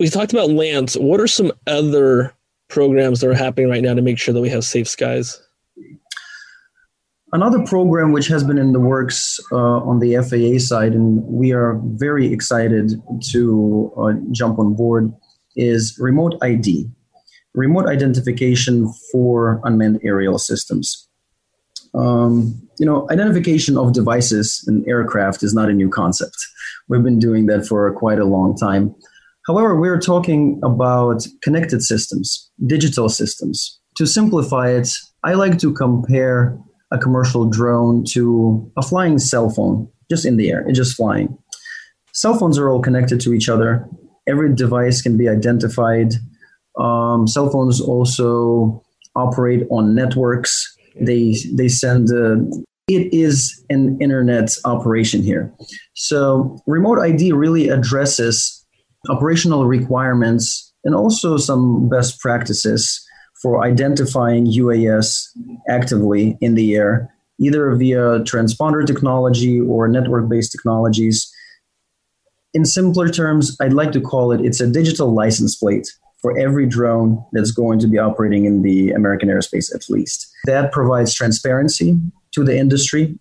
We 0.00 0.08
talked 0.08 0.32
about 0.32 0.50
LAANC. 0.50 1.00
What 1.00 1.20
are 1.20 1.28
some 1.28 1.52
other 1.68 2.34
programs 2.68 3.20
that 3.20 3.28
are 3.28 3.34
happening 3.34 3.70
right 3.70 3.82
now 3.82 3.94
to 3.94 4.02
make 4.02 4.18
sure 4.18 4.34
that 4.34 4.40
we 4.40 4.48
have 4.48 4.64
safe 4.64 4.88
skies? 4.88 5.40
Another 7.32 7.64
program 7.64 8.12
which 8.12 8.26
has 8.26 8.44
been 8.44 8.58
in 8.58 8.72
the 8.72 8.80
works 8.80 9.40
uh, 9.52 9.56
on 9.56 10.00
the 10.00 10.16
FAA 10.16 10.58
side, 10.58 10.92
and 10.92 11.22
we 11.24 11.52
are 11.52 11.80
very 11.82 12.30
excited 12.30 12.92
to 13.30 13.92
uh, 13.96 14.12
jump 14.32 14.58
on 14.58 14.74
board, 14.74 15.12
is 15.56 15.96
remote 15.98 16.36
ID. 16.42 16.88
remote 17.54 17.86
identification 17.86 18.90
for 19.10 19.60
unmanned 19.64 20.00
aerial 20.02 20.38
systems. 20.38 21.06
Um, 21.94 22.66
you 22.78 22.86
know, 22.86 23.06
identification 23.10 23.76
of 23.76 23.92
devices 23.92 24.64
and 24.66 24.86
aircraft 24.88 25.42
is 25.42 25.52
not 25.52 25.68
a 25.68 25.74
new 25.74 25.90
concept. 25.90 26.36
We've 26.88 27.02
been 27.02 27.18
doing 27.18 27.46
that 27.46 27.66
for 27.66 27.92
quite 27.92 28.18
a 28.18 28.24
long 28.24 28.56
time. 28.56 28.94
However, 29.46 29.78
we're 29.78 30.00
talking 30.00 30.60
about 30.62 31.26
connected 31.42 31.82
systems, 31.82 32.50
digital 32.66 33.08
systems. 33.08 33.78
To 33.96 34.06
simplify 34.06 34.70
it, 34.70 34.88
I 35.24 35.34
like 35.34 35.58
to 35.58 35.72
compare 35.74 36.58
a 36.90 36.98
commercial 36.98 37.44
drone 37.48 38.04
to 38.12 38.70
a 38.76 38.82
flying 38.82 39.18
cell 39.18 39.50
phone, 39.50 39.88
just 40.10 40.24
in 40.24 40.36
the 40.36 40.50
air, 40.50 40.66
it's 40.66 40.78
just 40.78 40.96
flying. 40.96 41.36
Cell 42.12 42.38
phones 42.38 42.58
are 42.58 42.68
all 42.70 42.80
connected 42.80 43.20
to 43.20 43.34
each 43.34 43.48
other. 43.48 43.86
Every 44.28 44.54
device 44.54 45.02
can 45.02 45.16
be 45.16 45.28
identified. 45.28 46.14
Um, 46.78 47.26
cell 47.26 47.50
phones 47.50 47.80
also 47.80 48.82
operate 49.14 49.66
on 49.70 49.94
networks. 49.94 50.76
They 51.00 51.36
they 51.54 51.68
send. 51.68 52.08
Uh, 52.10 52.44
it 52.88 53.12
is 53.14 53.64
an 53.70 53.96
internet 54.00 54.50
operation 54.64 55.22
here. 55.22 55.52
So 55.94 56.58
remote 56.66 56.98
ID 56.98 57.32
really 57.32 57.68
addresses 57.68 58.64
operational 59.08 59.66
requirements 59.66 60.72
and 60.84 60.94
also 60.94 61.36
some 61.36 61.88
best 61.88 62.20
practices 62.20 63.00
for 63.40 63.64
identifying 63.64 64.46
UAS 64.46 65.26
actively 65.68 66.36
in 66.40 66.54
the 66.54 66.74
air, 66.74 67.12
either 67.40 67.74
via 67.74 68.20
transponder 68.20 68.86
technology 68.86 69.60
or 69.60 69.88
network 69.88 70.28
based 70.28 70.52
technologies. 70.52 71.30
In 72.54 72.64
simpler 72.64 73.08
terms, 73.08 73.56
I'd 73.60 73.72
like 73.72 73.92
to 73.92 74.00
call 74.00 74.32
it 74.32 74.44
it's 74.44 74.60
a 74.60 74.66
digital 74.66 75.14
license 75.14 75.56
plate 75.56 75.88
for 76.20 76.38
every 76.38 76.66
drone 76.66 77.24
that's 77.32 77.50
going 77.50 77.78
to 77.80 77.88
be 77.88 77.98
operating 77.98 78.44
in 78.44 78.62
the 78.62 78.90
American 78.90 79.28
airspace, 79.28 79.74
at 79.74 79.88
least. 79.88 80.30
That 80.44 80.70
provides 80.70 81.14
transparency 81.14 81.98
to 82.32 82.44
the 82.44 82.56
industry, 82.56 83.18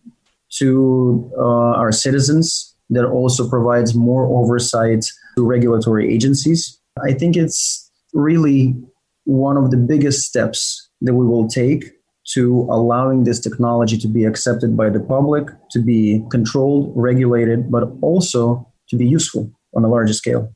to 0.57 1.31
uh, 1.38 1.41
our 1.81 1.91
citizens, 1.91 2.75
that 2.89 3.05
also 3.05 3.50
provides 3.50 3.95
more 3.95 4.25
oversight 4.25 5.05
to 5.38 5.45
regulatory 5.45 6.13
agencies. 6.13 6.77
I 7.03 7.13
think 7.13 7.38
it's 7.38 7.89
really 8.13 8.75
one 9.23 9.55
of 9.55 9.71
the 9.71 9.77
biggest 9.77 10.27
steps 10.27 10.89
that 11.00 11.13
we 11.13 11.25
will 11.25 11.47
take 11.47 11.85
to 12.33 12.67
allowing 12.69 13.23
this 13.23 13.39
technology 13.39 13.97
to 13.97 14.07
be 14.07 14.25
accepted 14.25 14.77
by 14.77 14.89
the 14.89 15.00
public, 15.00 15.47
to 15.71 15.79
be 15.79 16.23
controlled, 16.29 16.91
regulated, 16.95 17.71
but 17.71 17.89
also 18.01 18.67
to 18.91 18.98
be 18.98 19.07
useful 19.07 19.51
on 19.75 19.83
a 19.83 19.88
larger 19.88 20.13
scale. 20.13 20.53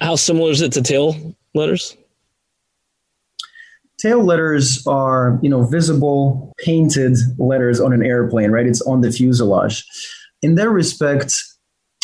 How 0.00 0.16
similar 0.16 0.50
is 0.50 0.60
it 0.60 0.72
to 0.72 0.82
tail 0.82 1.34
letters? 1.54 1.96
Tail 3.98 4.24
letters 4.24 4.84
are, 4.86 5.38
you 5.42 5.48
know, 5.48 5.64
visible 5.64 6.52
painted 6.58 7.16
letters 7.38 7.80
on 7.80 7.92
an 7.92 8.02
airplane, 8.04 8.50
right? 8.50 8.66
It's 8.66 8.82
on 8.82 9.00
the 9.00 9.10
fuselage. 9.10 9.84
In 10.42 10.56
that 10.56 10.68
respect, 10.68 11.34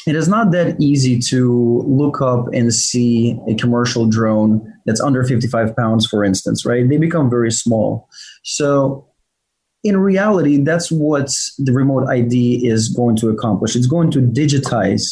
it 0.07 0.15
is 0.15 0.29
not 0.29 0.51
that 0.53 0.81
easy 0.81 1.19
to 1.29 1.83
look 1.87 2.23
up 2.23 2.47
and 2.55 2.73
see 2.73 3.39
a 3.49 3.55
commercial 3.55 4.07
drone 4.07 4.73
that's 4.87 5.01
under 5.01 5.25
55 5.25 5.77
pounds, 5.77 6.07
for 6.07 6.25
instance, 6.25 6.65
right? 6.65 6.89
They 6.89 6.97
become 6.97 7.29
very 7.29 7.51
small. 7.51 8.09
So, 8.45 9.07
in 9.83 9.97
reality, 9.97 10.63
that's 10.63 10.91
what 10.91 11.31
the 11.59 11.73
remote 11.73 12.09
ID 12.09 12.67
is 12.67 12.89
going 12.89 13.17
to 13.17 13.29
accomplish. 13.29 13.77
It's 13.77 13.87
going 13.87 14.11
to 14.13 14.21
digitize 14.21 15.03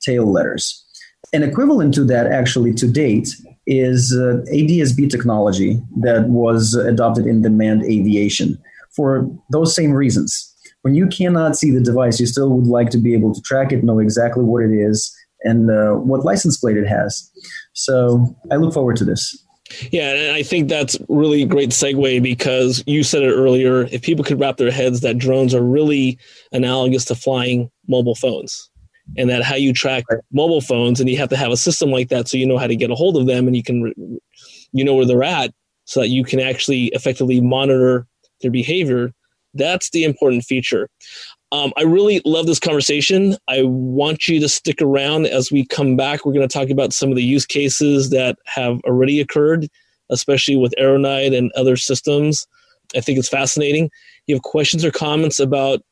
tail 0.00 0.30
letters. 0.30 0.78
An 1.32 1.42
equivalent 1.42 1.94
to 1.94 2.04
that, 2.04 2.26
actually, 2.26 2.74
to 2.74 2.86
date, 2.86 3.28
is 3.66 4.12
uh, 4.14 4.44
ADSB 4.52 5.08
technology 5.10 5.80
that 6.00 6.28
was 6.28 6.74
adopted 6.74 7.26
in 7.26 7.42
demand 7.42 7.82
aviation 7.84 8.60
for 8.94 9.28
those 9.50 9.74
same 9.74 9.92
reasons 9.92 10.52
when 10.82 10.94
you 10.94 11.06
cannot 11.06 11.56
see 11.56 11.70
the 11.70 11.80
device, 11.80 12.20
you 12.20 12.26
still 12.26 12.50
would 12.50 12.66
like 12.66 12.90
to 12.90 12.98
be 12.98 13.14
able 13.14 13.32
to 13.32 13.40
track 13.42 13.72
it, 13.72 13.82
know 13.82 13.98
exactly 13.98 14.44
what 14.44 14.64
it 14.64 14.72
is, 14.72 15.16
and 15.44 15.70
uh, 15.70 15.92
what 15.94 16.24
license 16.24 16.58
plate 16.58 16.76
it 16.76 16.86
has. 16.86 17.30
So 17.72 18.36
I 18.50 18.56
look 18.56 18.74
forward 18.74 18.96
to 18.96 19.04
this. 19.04 19.41
Yeah, 19.90 20.12
and 20.12 20.36
I 20.36 20.42
think 20.42 20.68
that's 20.68 20.96
really 21.08 21.42
a 21.42 21.46
great 21.46 21.70
segue 21.70 22.22
because 22.22 22.82
you 22.86 23.02
said 23.02 23.22
it 23.22 23.32
earlier. 23.32 23.82
If 23.84 24.02
people 24.02 24.24
could 24.24 24.40
wrap 24.40 24.56
their 24.56 24.70
heads 24.70 25.00
that 25.00 25.18
drones 25.18 25.54
are 25.54 25.62
really 25.62 26.18
analogous 26.52 27.04
to 27.06 27.14
flying 27.14 27.70
mobile 27.88 28.14
phones, 28.14 28.70
and 29.16 29.28
that 29.30 29.42
how 29.42 29.56
you 29.56 29.72
track 29.72 30.04
right. 30.10 30.20
mobile 30.32 30.60
phones, 30.60 31.00
and 31.00 31.08
you 31.08 31.16
have 31.18 31.28
to 31.30 31.36
have 31.36 31.52
a 31.52 31.56
system 31.56 31.90
like 31.90 32.08
that 32.08 32.28
so 32.28 32.36
you 32.36 32.46
know 32.46 32.58
how 32.58 32.66
to 32.66 32.76
get 32.76 32.90
a 32.90 32.94
hold 32.94 33.16
of 33.16 33.26
them 33.26 33.46
and 33.46 33.56
you 33.56 33.62
can, 33.62 33.92
you 34.72 34.84
know 34.84 34.94
where 34.94 35.06
they're 35.06 35.24
at, 35.24 35.52
so 35.84 36.00
that 36.00 36.08
you 36.08 36.24
can 36.24 36.40
actually 36.40 36.86
effectively 36.86 37.40
monitor 37.40 38.06
their 38.40 38.50
behavior 38.50 39.12
that's 39.54 39.90
the 39.90 40.04
important 40.04 40.44
feature. 40.44 40.88
Um, 41.52 41.72
I 41.76 41.82
really 41.82 42.22
love 42.24 42.46
this 42.46 42.58
conversation. 42.58 43.36
I 43.46 43.62
want 43.62 44.26
you 44.26 44.40
to 44.40 44.48
stick 44.48 44.80
around 44.80 45.26
as 45.26 45.52
we 45.52 45.66
come 45.66 45.96
back. 45.96 46.24
We're 46.24 46.32
going 46.32 46.48
to 46.48 46.52
talk 46.52 46.70
about 46.70 46.94
some 46.94 47.10
of 47.10 47.16
the 47.16 47.22
use 47.22 47.44
cases 47.44 48.08
that 48.08 48.38
have 48.46 48.80
already 48.84 49.20
occurred, 49.20 49.68
especially 50.08 50.56
with 50.56 50.74
Aeronyde 50.80 51.36
and 51.36 51.52
other 51.52 51.76
systems. 51.76 52.46
I 52.96 53.02
think 53.02 53.18
it's 53.18 53.28
fascinating. 53.28 53.90
You 54.26 54.34
have 54.34 54.42
questions 54.42 54.82
or 54.82 54.90
comments 54.90 55.38
about 55.38 55.82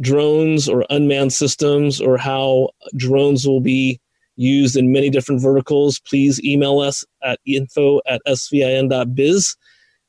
drones 0.00 0.68
or 0.68 0.86
unmanned 0.90 1.32
systems 1.32 2.00
or 2.00 2.16
how 2.16 2.70
drones 2.96 3.46
will 3.46 3.60
be 3.60 4.00
used 4.36 4.76
in 4.76 4.92
many 4.92 5.10
different 5.10 5.42
verticals, 5.42 6.00
please 6.00 6.42
email 6.42 6.78
us 6.78 7.04
at 7.22 7.38
info 7.44 8.00
at 8.06 8.22
svin.biz 8.26 9.56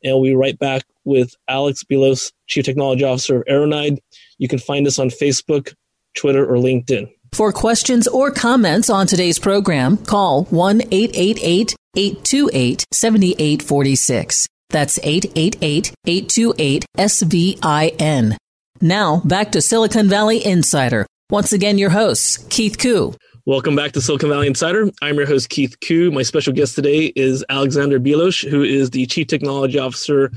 and 0.03 0.13
we'll 0.13 0.23
be 0.23 0.35
right 0.35 0.57
back 0.57 0.83
with 1.03 1.35
Alex 1.47 1.83
Bilous, 1.83 2.31
Chief 2.47 2.63
Technology 2.63 3.03
Officer 3.03 3.37
of 3.37 3.45
Aeronyde. 3.45 3.99
You 4.41 4.47
can 4.47 4.57
find 4.57 4.87
us 4.87 4.97
on 4.97 5.09
Facebook, 5.09 5.75
Twitter, 6.17 6.43
or 6.43 6.57
LinkedIn. 6.57 7.07
For 7.31 7.53
questions 7.53 8.07
or 8.07 8.31
comments 8.31 8.89
on 8.89 9.05
today's 9.05 9.37
program, 9.37 9.97
call 9.97 10.45
1 10.45 10.81
888 10.91 11.75
828 11.95 12.85
7846. 12.91 14.47
That's 14.69 14.97
888 15.03 15.93
828 16.07 16.85
SVIN. 16.97 18.35
Now, 18.81 19.21
back 19.23 19.51
to 19.51 19.61
Silicon 19.61 20.09
Valley 20.09 20.43
Insider. 20.43 21.05
Once 21.29 21.53
again, 21.53 21.77
your 21.77 21.91
host, 21.91 22.49
Keith 22.49 22.79
Koo. 22.79 23.13
Welcome 23.45 23.75
back 23.75 23.91
to 23.91 24.01
Silicon 24.01 24.29
Valley 24.29 24.47
Insider. 24.47 24.89
I'm 25.01 25.17
your 25.17 25.27
host, 25.27 25.49
Keith 25.49 25.75
Koo. 25.81 26.09
My 26.09 26.23
special 26.23 26.53
guest 26.53 26.75
today 26.75 27.11
is 27.15 27.45
Alexander 27.49 27.99
Bilous, 27.99 28.39
who 28.41 28.63
is 28.63 28.89
the 28.89 29.05
Chief 29.05 29.27
Technology 29.27 29.77
Officer 29.77 30.31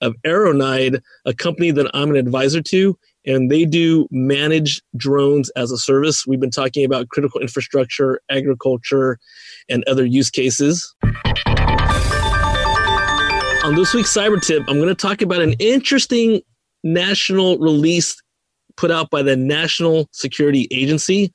of 0.00 0.14
Aeronyde, 0.26 1.00
a 1.26 1.34
company 1.34 1.70
that 1.70 1.90
I'm 1.94 2.10
an 2.10 2.16
advisor 2.16 2.62
to, 2.62 2.98
and 3.26 3.50
they 3.50 3.64
do 3.64 4.06
manage 4.10 4.82
drones 4.96 5.50
as 5.50 5.70
a 5.70 5.76
service. 5.76 6.26
We've 6.26 6.40
been 6.40 6.50
talking 6.50 6.84
about 6.84 7.08
critical 7.08 7.40
infrastructure, 7.40 8.20
agriculture, 8.30 9.18
and 9.68 9.84
other 9.84 10.04
use 10.04 10.30
cases. 10.30 10.94
On 13.62 13.74
this 13.74 13.92
week's 13.92 14.14
Cyber 14.14 14.40
Tip, 14.40 14.62
I'm 14.68 14.76
going 14.76 14.88
to 14.88 14.94
talk 14.94 15.22
about 15.22 15.42
an 15.42 15.54
interesting 15.58 16.40
national 16.82 17.58
release 17.58 18.20
put 18.76 18.90
out 18.90 19.10
by 19.10 19.22
the 19.22 19.36
National 19.36 20.08
Security 20.12 20.66
Agency 20.70 21.30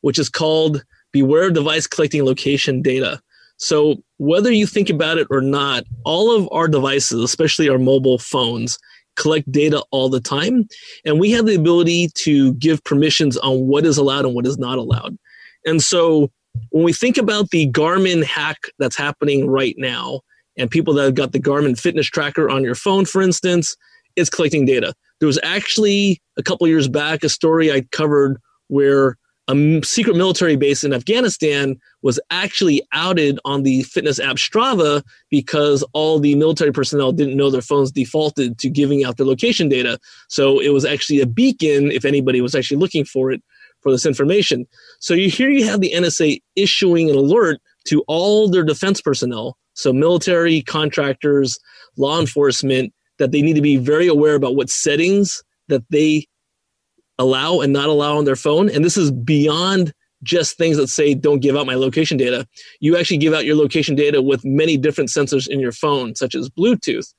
which 0.00 0.18
is 0.18 0.28
called 0.28 0.82
Beware 1.12 1.48
of 1.48 1.54
Device 1.54 1.86
Collecting 1.86 2.24
Location 2.24 2.82
Data. 2.82 3.20
So, 3.56 4.02
whether 4.16 4.50
you 4.50 4.66
think 4.66 4.88
about 4.88 5.18
it 5.18 5.26
or 5.30 5.42
not, 5.42 5.84
all 6.04 6.34
of 6.34 6.48
our 6.50 6.66
devices, 6.66 7.22
especially 7.22 7.68
our 7.68 7.78
mobile 7.78 8.18
phones, 8.18 8.78
collect 9.16 9.50
data 9.50 9.82
all 9.90 10.08
the 10.08 10.20
time. 10.20 10.66
And 11.04 11.20
we 11.20 11.30
have 11.32 11.46
the 11.46 11.54
ability 11.54 12.08
to 12.14 12.54
give 12.54 12.82
permissions 12.84 13.36
on 13.38 13.66
what 13.66 13.84
is 13.84 13.98
allowed 13.98 14.24
and 14.24 14.34
what 14.34 14.46
is 14.46 14.58
not 14.58 14.78
allowed. 14.78 15.16
And 15.66 15.82
so, 15.82 16.30
when 16.70 16.82
we 16.82 16.92
think 16.92 17.16
about 17.16 17.50
the 17.50 17.70
Garmin 17.70 18.24
hack 18.24 18.58
that's 18.78 18.96
happening 18.96 19.48
right 19.48 19.74
now, 19.78 20.20
and 20.56 20.70
people 20.70 20.92
that 20.94 21.04
have 21.04 21.14
got 21.14 21.32
the 21.32 21.38
Garmin 21.38 21.78
fitness 21.78 22.06
tracker 22.06 22.50
on 22.50 22.64
your 22.64 22.74
phone, 22.74 23.04
for 23.04 23.22
instance, 23.22 23.76
it's 24.16 24.30
collecting 24.30 24.64
data. 24.66 24.92
There 25.20 25.26
was 25.26 25.38
actually 25.42 26.20
a 26.36 26.42
couple 26.42 26.66
years 26.66 26.88
back 26.88 27.22
a 27.22 27.28
story 27.28 27.70
I 27.70 27.82
covered 27.92 28.38
where 28.68 29.16
a 29.50 29.80
secret 29.84 30.16
military 30.16 30.56
base 30.56 30.84
in 30.84 30.92
Afghanistan 30.92 31.78
was 32.02 32.20
actually 32.30 32.82
outed 32.92 33.38
on 33.44 33.62
the 33.62 33.82
fitness 33.84 34.20
app 34.20 34.36
Strava 34.36 35.02
because 35.30 35.82
all 35.92 36.18
the 36.18 36.34
military 36.34 36.72
personnel 36.72 37.12
didn't 37.12 37.36
know 37.36 37.50
their 37.50 37.60
phones 37.60 37.90
defaulted 37.90 38.58
to 38.58 38.70
giving 38.70 39.04
out 39.04 39.16
their 39.16 39.26
location 39.26 39.68
data. 39.68 39.98
So 40.28 40.60
it 40.60 40.70
was 40.70 40.84
actually 40.84 41.20
a 41.20 41.26
beacon 41.26 41.90
if 41.90 42.04
anybody 42.04 42.40
was 42.40 42.54
actually 42.54 42.78
looking 42.78 43.04
for 43.04 43.30
it 43.30 43.42
for 43.80 43.90
this 43.90 44.06
information. 44.06 44.66
So 45.00 45.14
you, 45.14 45.28
here 45.30 45.50
you 45.50 45.64
have 45.64 45.80
the 45.80 45.92
NSA 45.94 46.42
issuing 46.56 47.10
an 47.10 47.16
alert 47.16 47.60
to 47.88 48.04
all 48.06 48.48
their 48.48 48.64
defense 48.64 49.00
personnel, 49.00 49.56
so 49.74 49.92
military, 49.92 50.62
contractors, 50.62 51.58
law 51.96 52.20
enforcement, 52.20 52.92
that 53.18 53.32
they 53.32 53.42
need 53.42 53.54
to 53.54 53.62
be 53.62 53.76
very 53.76 54.06
aware 54.06 54.34
about 54.34 54.54
what 54.54 54.70
settings 54.70 55.42
that 55.68 55.82
they 55.90 56.26
allow 57.20 57.60
and 57.60 57.72
not 57.72 57.88
allow 57.88 58.16
on 58.16 58.24
their 58.24 58.34
phone. 58.34 58.70
And 58.70 58.82
this 58.84 58.96
is 58.96 59.12
beyond 59.12 59.92
just 60.22 60.56
things 60.56 60.76
that 60.78 60.88
say 60.88 61.14
don't 61.14 61.40
give 61.40 61.54
out 61.54 61.66
my 61.66 61.74
location 61.74 62.16
data. 62.16 62.46
You 62.80 62.96
actually 62.96 63.18
give 63.18 63.34
out 63.34 63.44
your 63.44 63.56
location 63.56 63.94
data 63.94 64.22
with 64.22 64.44
many 64.44 64.76
different 64.76 65.10
sensors 65.10 65.46
in 65.46 65.60
your 65.60 65.72
phone, 65.72 66.14
such 66.14 66.34
as 66.34 66.48
Bluetooth. 66.48 67.12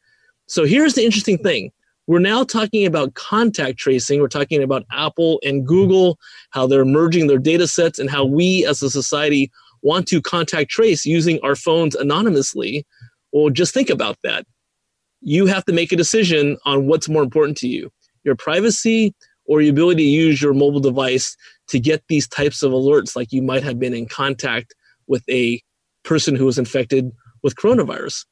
So 0.48 0.66
here's 0.66 0.96
the 0.96 1.06
interesting 1.06 1.38
thing. 1.38 1.72
We're 2.08 2.20
now 2.20 2.44
talking 2.44 2.86
about 2.86 3.14
contact 3.14 3.78
tracing. 3.78 4.20
We're 4.20 4.28
talking 4.28 4.62
about 4.62 4.84
Apple 4.92 5.40
and 5.44 5.66
Google, 5.66 6.18
how 6.50 6.66
they're 6.66 6.84
merging 6.84 7.28
their 7.28 7.38
data 7.38 7.68
sets, 7.68 8.00
and 8.00 8.10
how 8.10 8.26
we 8.26 8.66
as 8.66 8.82
a 8.82 8.90
society 8.90 9.52
want 9.84 10.08
to 10.08 10.22
contact 10.22 10.72
trace 10.72 11.06
using 11.06 11.40
our 11.44 11.56
phones 11.56 11.96
anonymously. 11.96 12.86
Well, 13.32 13.52
just 13.52 13.74
think 13.74 13.90
about 13.90 14.18
that. 14.24 14.46
You 15.22 15.46
have 15.46 15.64
to 15.66 15.74
make 15.74 15.92
a 15.92 15.96
decision 15.96 16.58
on 16.66 16.88
what's 16.88 17.08
more 17.08 17.24
important 17.24 17.58
to 17.60 17.68
you 17.68 17.92
your 18.24 18.36
privacy 18.36 19.14
or 19.52 19.60
your 19.60 19.74
ability 19.74 20.02
to 20.02 20.10
use 20.10 20.42
your 20.42 20.54
mobile 20.54 20.80
device 20.80 21.36
to 21.68 21.78
get 21.78 22.02
these 22.08 22.26
types 22.26 22.64
of 22.64 22.72
alerts, 22.72 23.18
like 23.18 23.34
you 23.34 23.42
might 23.42 23.64
have 23.64 23.78
been 23.78 23.94
in 23.94 24.06
contact 24.06 24.74
with 25.08 25.28
a 25.30 25.62
person 26.04 26.38
who 26.38 26.46
was 26.46 26.58
infected 26.58 27.12
with 27.44 27.58
coronavirus. 27.58 28.24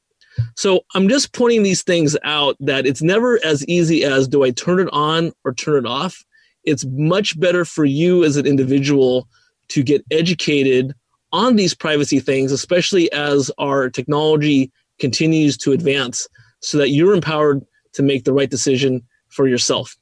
So 0.56 0.80
I'm 0.94 1.10
just 1.10 1.34
pointing 1.34 1.62
these 1.62 1.82
things 1.82 2.16
out 2.24 2.56
that 2.60 2.86
it's 2.86 3.02
never 3.02 3.38
as 3.44 3.66
easy 3.66 4.02
as 4.02 4.28
do 4.28 4.44
I 4.44 4.50
turn 4.50 4.80
it 4.80 4.88
on 4.94 5.32
or 5.44 5.52
turn 5.52 5.76
it 5.76 5.86
off. 5.86 6.24
It's 6.64 6.86
much 6.86 7.38
better 7.38 7.66
for 7.66 7.84
you 7.84 8.24
as 8.24 8.38
an 8.38 8.46
individual 8.46 9.28
to 9.68 9.82
get 9.82 10.02
educated 10.10 10.94
on 11.32 11.56
these 11.56 11.74
privacy 11.74 12.20
things, 12.20 12.50
especially 12.50 13.12
as 13.12 13.50
our 13.58 13.90
technology 13.90 14.72
continues 14.98 15.58
to 15.58 15.72
advance, 15.72 16.26
so 16.60 16.78
that 16.78 16.88
you're 16.88 17.12
empowered 17.12 17.60
to 17.92 18.02
make 18.02 18.24
the 18.24 18.32
right 18.32 18.48
decision 18.48 19.02
for 19.28 19.46
yourself. 19.46 19.98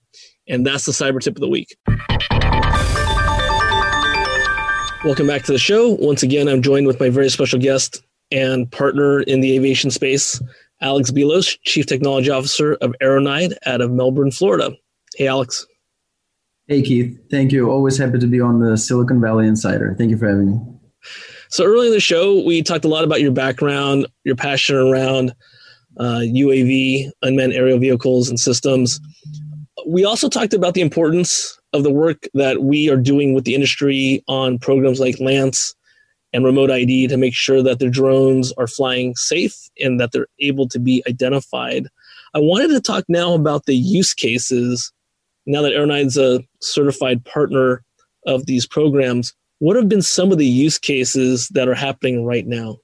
And 0.49 0.67
that's 0.67 0.87
the 0.87 0.93
cyber 0.93 1.21
tip 1.21 1.37
of 1.37 1.41
the 1.41 1.49
week. 1.49 1.77
Welcome 5.05 5.27
back 5.27 5.45
to 5.45 5.53
the 5.53 5.59
show. 5.59 5.91
Once 6.01 6.23
again, 6.23 6.49
I'm 6.49 6.63
joined 6.63 6.87
with 6.87 6.99
my 6.99 7.09
very 7.09 7.29
special 7.29 7.59
guest 7.59 8.03
and 8.33 8.71
partner 8.71 9.21
in 9.21 9.41
the 9.41 9.55
aviation 9.57 9.91
space, 9.91 10.43
Alex 10.81 11.11
Bilous, 11.11 11.57
Chief 11.63 11.87
Technology 11.87 12.31
Officer 12.31 12.75
of 12.75 12.95
Aeronyde 13.03 13.55
out 13.67 13.81
of 13.81 13.91
Melbourne, 13.91 14.31
Florida. 14.31 14.73
Hey, 15.17 15.27
Alex. 15.27 15.67
Hey, 16.67 16.83
Keith. 16.83 17.19
Thank 17.31 17.53
you. 17.53 17.71
Always 17.71 17.97
happy 17.97 18.19
to 18.19 18.27
be 18.27 18.41
on 18.41 18.61
the 18.61 18.77
Silicon 18.77 19.21
Valley 19.21 19.47
Insider. 19.47 19.95
Thank 19.97 20.11
you 20.11 20.19
for 20.19 20.29
having 20.29 20.51
me. 20.51 20.61
So, 21.49 21.65
early 21.65 21.87
in 21.87 21.93
the 21.93 22.01
show, 22.01 22.45
we 22.45 22.63
talked 22.63 22.85
a 22.85 22.89
lot 22.89 23.05
about 23.05 23.23
your 23.23 23.33
background, 23.33 24.07
your 24.25 24.37
passion 24.37 24.77
around 24.77 25.33
uh, 25.99 26.21
UAV, 26.21 27.11
unmanned 27.23 27.55
aerial 27.55 27.79
vehicles, 27.79 28.29
and 28.29 28.39
systems. 28.39 29.01
We 29.87 30.05
also 30.05 30.29
talked 30.29 30.55
about 30.55 30.75
the 30.75 30.81
importance 30.81 31.59
of 31.73 31.83
the 31.83 31.91
work 31.91 32.27
that 32.35 32.63
we 32.63 32.89
are 32.91 32.97
doing 32.97 33.35
with 33.35 33.45
the 33.45 33.55
industry 33.55 34.25
on 34.27 34.59
programs 34.59 35.01
like 35.01 35.17
LAANC 35.17 35.75
and 36.33 36.45
remote 36.45 36.71
ID 36.71 37.07
to 37.09 37.17
make 37.17 37.35
sure 37.35 37.63
that 37.63 37.79
the 37.79 37.89
drones 37.89 38.53
are 38.59 38.67
flying 38.67 39.15
safe 39.17 39.55
and 39.81 40.01
that 40.01 40.13
they're 40.13 40.27
able 40.41 40.69
to 40.69 40.79
be 40.79 41.03
identified. 41.09 41.87
I 42.35 42.41
wanted 42.41 42.69
to 42.69 42.81
talk 42.81 43.05
now 43.09 43.35
about 43.35 43.67
the 43.67 43.75
use 43.75 44.15
cases. 44.15 44.93
Now 45.47 45.63
that 45.63 45.73
Aeronyde's 45.73 46.19
a 46.19 46.45
certified 46.61 47.25
partner 47.25 47.83
of 48.27 48.47
these 48.47 48.67
programs, 48.67 49.35
what 49.61 49.77
have 49.77 49.89
been 49.89 50.03
some 50.03 50.31
of 50.31 50.39
the 50.39 50.47
use 50.47 50.79
cases 50.79 51.49
that 51.49 51.69
are 51.69 51.75
happening 51.75 52.25
right 52.25 52.47
now? 52.47 52.79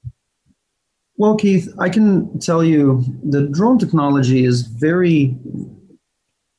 Well, 1.17 1.37
Keith, 1.37 1.73
I 1.79 1.91
can 1.91 2.39
tell 2.41 2.65
you 2.65 3.05
the 3.23 3.43
drone 3.43 3.79
technology 3.79 4.45
is 4.45 4.63
very 4.63 5.37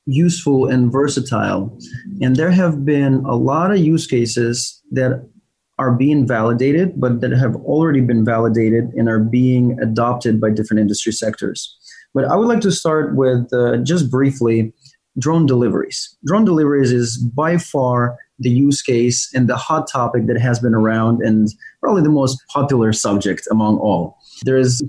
useful 0.06 0.68
and 0.68 0.92
versatile. 0.92 1.78
And 2.22 2.36
there 2.36 2.52
have 2.52 2.86
been 2.86 3.24
a 3.26 3.36
lot 3.36 3.72
of 3.72 3.78
use 3.78 4.08
cases 4.08 4.82
that 4.92 5.28
are 5.78 5.92
being 5.92 6.28
validated, 6.28 7.00
but 7.00 7.22
that 7.22 7.32
have 7.32 7.56
already 7.58 8.02
been 8.02 8.24
validated 8.24 8.86
and 8.96 9.10
are 9.10 9.20
being 9.20 9.78
adopted 9.82 10.40
by 10.40 10.50
different 10.50 10.80
industry 10.80 11.12
sectors. 11.12 11.76
But 12.14 12.26
I 12.26 12.36
would 12.36 12.48
like 12.48 12.62
to 12.62 12.72
start 12.72 13.16
with 13.16 13.52
uh, 13.54 13.78
just 13.78 14.10
briefly 14.10 14.74
drone 15.18 15.46
deliveries. 15.46 16.16
Drone 16.26 16.46
deliveries 16.46 16.92
is 16.92 17.18
by 17.18 17.58
far 17.58 18.18
the 18.40 18.50
use 18.50 18.82
case 18.82 19.30
and 19.34 19.48
the 19.48 19.56
hot 19.56 19.90
topic 19.90 20.28
that 20.28 20.40
has 20.40 20.60
been 20.60 20.74
around 20.74 21.22
and 21.22 21.50
probably 21.82 22.04
the 22.04 22.10
most 22.10 22.42
popular 22.50 22.92
subject 22.92 23.48
among 23.50 23.78
all. 23.80 24.18
There's 24.44 24.82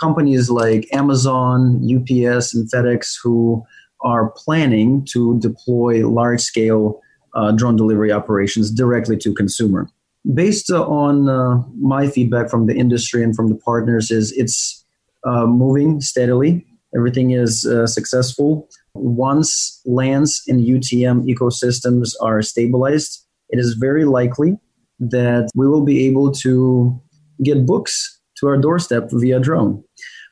companies 0.00 0.50
like 0.50 0.88
Amazon, 0.92 1.82
UPS, 1.82 2.54
and 2.54 2.70
FedEx 2.70 3.14
who 3.22 3.64
are 4.04 4.30
planning 4.30 5.04
to 5.10 5.38
deploy 5.40 6.06
large 6.08 6.40
scale 6.40 7.00
uh, 7.34 7.52
drone 7.52 7.76
delivery 7.76 8.12
operations 8.12 8.70
directly 8.70 9.16
to 9.16 9.32
consumer. 9.34 9.88
Based 10.34 10.70
on 10.70 11.28
uh, 11.28 11.62
my 11.80 12.06
feedback 12.06 12.50
from 12.50 12.66
the 12.66 12.76
industry 12.76 13.22
and 13.22 13.34
from 13.34 13.48
the 13.48 13.56
partners, 13.56 14.10
is 14.10 14.32
it's 14.32 14.84
uh, 15.24 15.46
moving 15.46 16.00
steadily. 16.00 16.64
Everything 16.94 17.30
is 17.30 17.64
uh, 17.64 17.86
successful. 17.86 18.68
Once 18.94 19.80
LAANC 19.86 20.42
and 20.46 20.60
UTM 20.60 21.26
ecosystems 21.26 22.10
are 22.20 22.42
stabilized, 22.42 23.26
it 23.48 23.58
is 23.58 23.74
very 23.74 24.04
likely 24.04 24.58
that 25.00 25.48
we 25.54 25.66
will 25.66 25.84
be 25.84 26.06
able 26.06 26.30
to 26.30 27.00
get 27.42 27.66
books 27.66 28.20
to 28.36 28.46
our 28.46 28.56
doorstep 28.56 29.08
via 29.12 29.40
drone. 29.40 29.82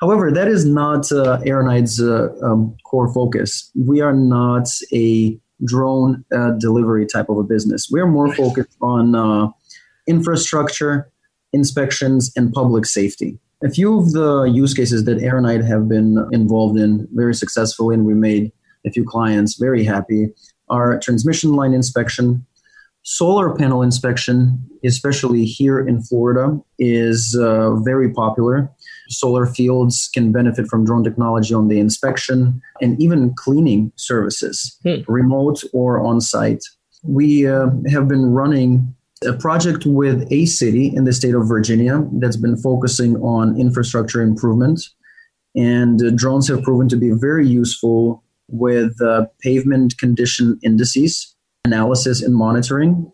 However, 0.01 0.31
that 0.33 0.49
is 0.49 0.65
not 0.65 1.13
uh, 1.13 1.39
Aeronyde's 1.45 2.01
uh, 2.01 2.31
um, 2.43 2.75
core 2.85 3.13
focus. 3.13 3.71
We 3.75 4.01
are 4.01 4.15
not 4.15 4.69
a 4.93 5.39
drone 5.65 6.25
uh, 6.35 6.53
delivery 6.53 7.07
type 7.07 7.29
of 7.29 7.37
a 7.37 7.43
business. 7.43 7.89
We 7.93 8.01
are 8.01 8.07
more 8.07 8.35
focused 8.35 8.77
on 8.81 9.15
uh, 9.15 9.49
infrastructure, 10.07 11.11
inspections, 11.53 12.33
and 12.35 12.51
public 12.53 12.87
safety. 12.87 13.39
A 13.63 13.69
few 13.69 13.99
of 13.99 14.13
the 14.13 14.45
use 14.45 14.73
cases 14.73 15.05
that 15.05 15.19
Aeronyde 15.19 15.67
have 15.67 15.87
been 15.87 16.27
involved 16.33 16.79
in 16.79 17.07
very 17.13 17.35
successfully, 17.35 17.95
and 17.95 18.07
we 18.07 18.15
made 18.15 18.53
a 18.87 18.91
few 18.91 19.05
clients 19.05 19.59
very 19.59 19.85
happy, 19.85 20.29
are 20.71 20.99
transmission 21.01 21.53
line 21.53 21.75
inspection, 21.75 22.47
solar 23.03 23.55
panel 23.55 23.83
inspection, 23.83 24.59
especially 24.83 25.45
here 25.45 25.79
in 25.79 26.03
Florida, 26.03 26.59
is 26.79 27.37
uh, 27.39 27.75
very 27.77 28.11
popular 28.11 28.71
solar 29.11 29.47
fields 29.47 30.09
can 30.15 30.33
benefit 30.33 30.69
from 30.69 30.85
drone 30.85 31.05
technology 31.05 31.53
on 31.53 31.69
the 31.69 31.79
inspection 31.79 32.63
and 32.81 33.01
even 33.01 33.35
cleaning 33.35 33.93
services, 33.97 34.79
hmm. 34.83 35.01
remote 35.09 35.63
or 35.73 36.01
on 36.01 36.21
site. 36.21 36.63
We 37.03 37.47
uh, 37.47 37.69
have 37.91 38.09
been 38.09 38.27
running 38.27 38.95
a 39.27 39.33
project 39.35 39.85
with 39.85 40.27
a 40.33 40.47
city 40.47 40.93
in 40.95 41.05
the 41.05 41.13
state 41.13 41.35
of 41.35 41.47
Virginia 41.47 42.07
that's 42.15 42.37
been 42.37 42.57
focusing 42.57 43.17
on 43.17 43.61
infrastructure 43.61 44.23
improvement. 44.23 44.83
And 45.55 46.03
uh, 46.03 46.11
drones 46.15 46.49
have 46.49 46.63
proven 46.63 46.89
to 46.89 46.97
be 46.97 47.11
very 47.11 47.47
useful 47.47 48.23
with 48.49 49.01
uh, 49.03 49.27
pavement 49.41 49.99
condition 49.99 50.59
indices, 50.63 51.35
analysis, 51.65 52.23
and 52.23 52.35
monitoring. 52.35 53.11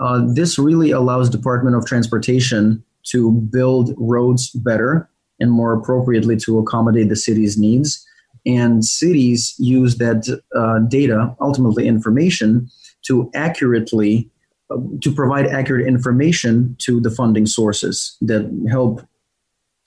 Uh, 0.00 0.22
this 0.34 0.58
really 0.58 0.90
allows 0.90 1.30
Department 1.30 1.76
of 1.76 1.86
Transportation 1.86 2.82
to 3.04 3.32
build 3.32 3.94
roads 3.96 4.50
better 4.50 5.08
and 5.40 5.50
more 5.50 5.74
appropriately 5.74 6.36
to 6.36 6.58
accommodate 6.58 7.08
the 7.08 7.16
city's 7.16 7.58
needs. 7.58 8.04
And 8.46 8.84
cities 8.84 9.54
use 9.58 9.96
that 9.96 10.40
uh, 10.54 10.80
data, 10.88 11.34
ultimately 11.40 11.88
information, 11.88 12.68
to 13.06 13.30
accurately 13.34 14.30
uh, 14.70 14.76
to 15.02 15.12
provide 15.12 15.46
accurate 15.46 15.86
information 15.86 16.74
to 16.78 17.00
the 17.00 17.10
funding 17.10 17.46
sources 17.46 18.16
that 18.22 18.50
help 18.70 19.02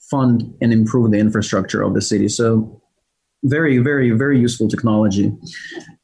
fund 0.10 0.53
and 0.62 0.71
improve 0.71 1.12
the 1.12 1.17
infrastructure 1.17 1.81
of 1.81 1.93
the 1.93 2.01
city. 2.01 2.29
So, 2.29 2.81
very, 3.43 3.77
very, 3.77 4.12
very 4.12 4.39
useful 4.39 4.67
technology. 4.67 5.31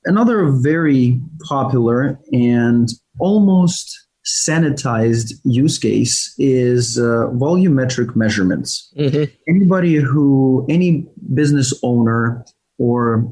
Another 0.06 0.48
very 0.48 1.20
popular 1.48 2.20
and 2.32 2.90
almost 3.20 4.03
sanitized 4.26 5.34
use 5.44 5.78
case 5.78 6.34
is 6.38 6.98
uh, 6.98 7.28
volumetric 7.34 8.16
measurements. 8.16 8.92
Mm-hmm. 8.98 9.32
Anybody 9.48 9.96
who, 9.96 10.66
any 10.70 11.08
business 11.34 11.78
owner 11.84 12.46
or 12.78 13.30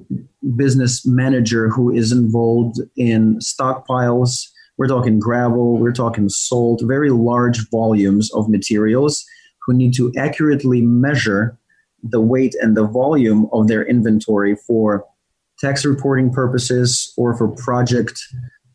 business 0.56 1.06
manager 1.06 1.70
who 1.70 1.92
is 1.94 2.12
involved 2.12 2.80
in 2.98 3.40
stockpiles, 3.40 4.32
we're 4.78 4.88
talking 4.88 5.20
gravel, 5.20 5.78
we're 5.78 5.94
talking 5.94 6.28
salt, 6.30 6.82
very 6.86 7.10
large 7.10 7.70
volumes 7.70 8.34
of 8.34 8.50
materials, 8.50 9.24
who 9.66 9.74
need 9.74 9.94
to 9.96 10.12
accurately 10.18 10.82
measure 10.82 11.58
the 12.04 12.20
weight 12.20 12.56
and 12.62 12.76
the 12.76 12.88
volume 12.88 13.48
of 13.54 13.68
their 13.68 13.86
inventory 13.86 14.56
for 14.68 15.06
tax 15.60 15.86
reporting 15.86 16.34
purposes 16.34 17.14
or 17.16 17.38
for 17.38 17.48
project 17.48 18.20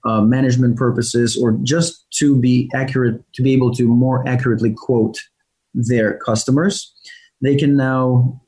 uh, 0.07 0.21
management 0.21 0.77
purposes 0.77 1.37
or 1.37 1.59
just 1.63 2.07
to 2.13 2.39
be 2.39 2.71
accurate, 2.75 3.21
to 3.35 3.43
be 3.43 3.53
able 3.53 3.73
to 3.75 3.89
more 3.89 4.27
accurately 4.29 4.73
quote 4.73 5.19
their 5.75 6.19
customers. 6.19 6.93
They 7.43 7.57
can 7.57 7.77
now 7.77 8.41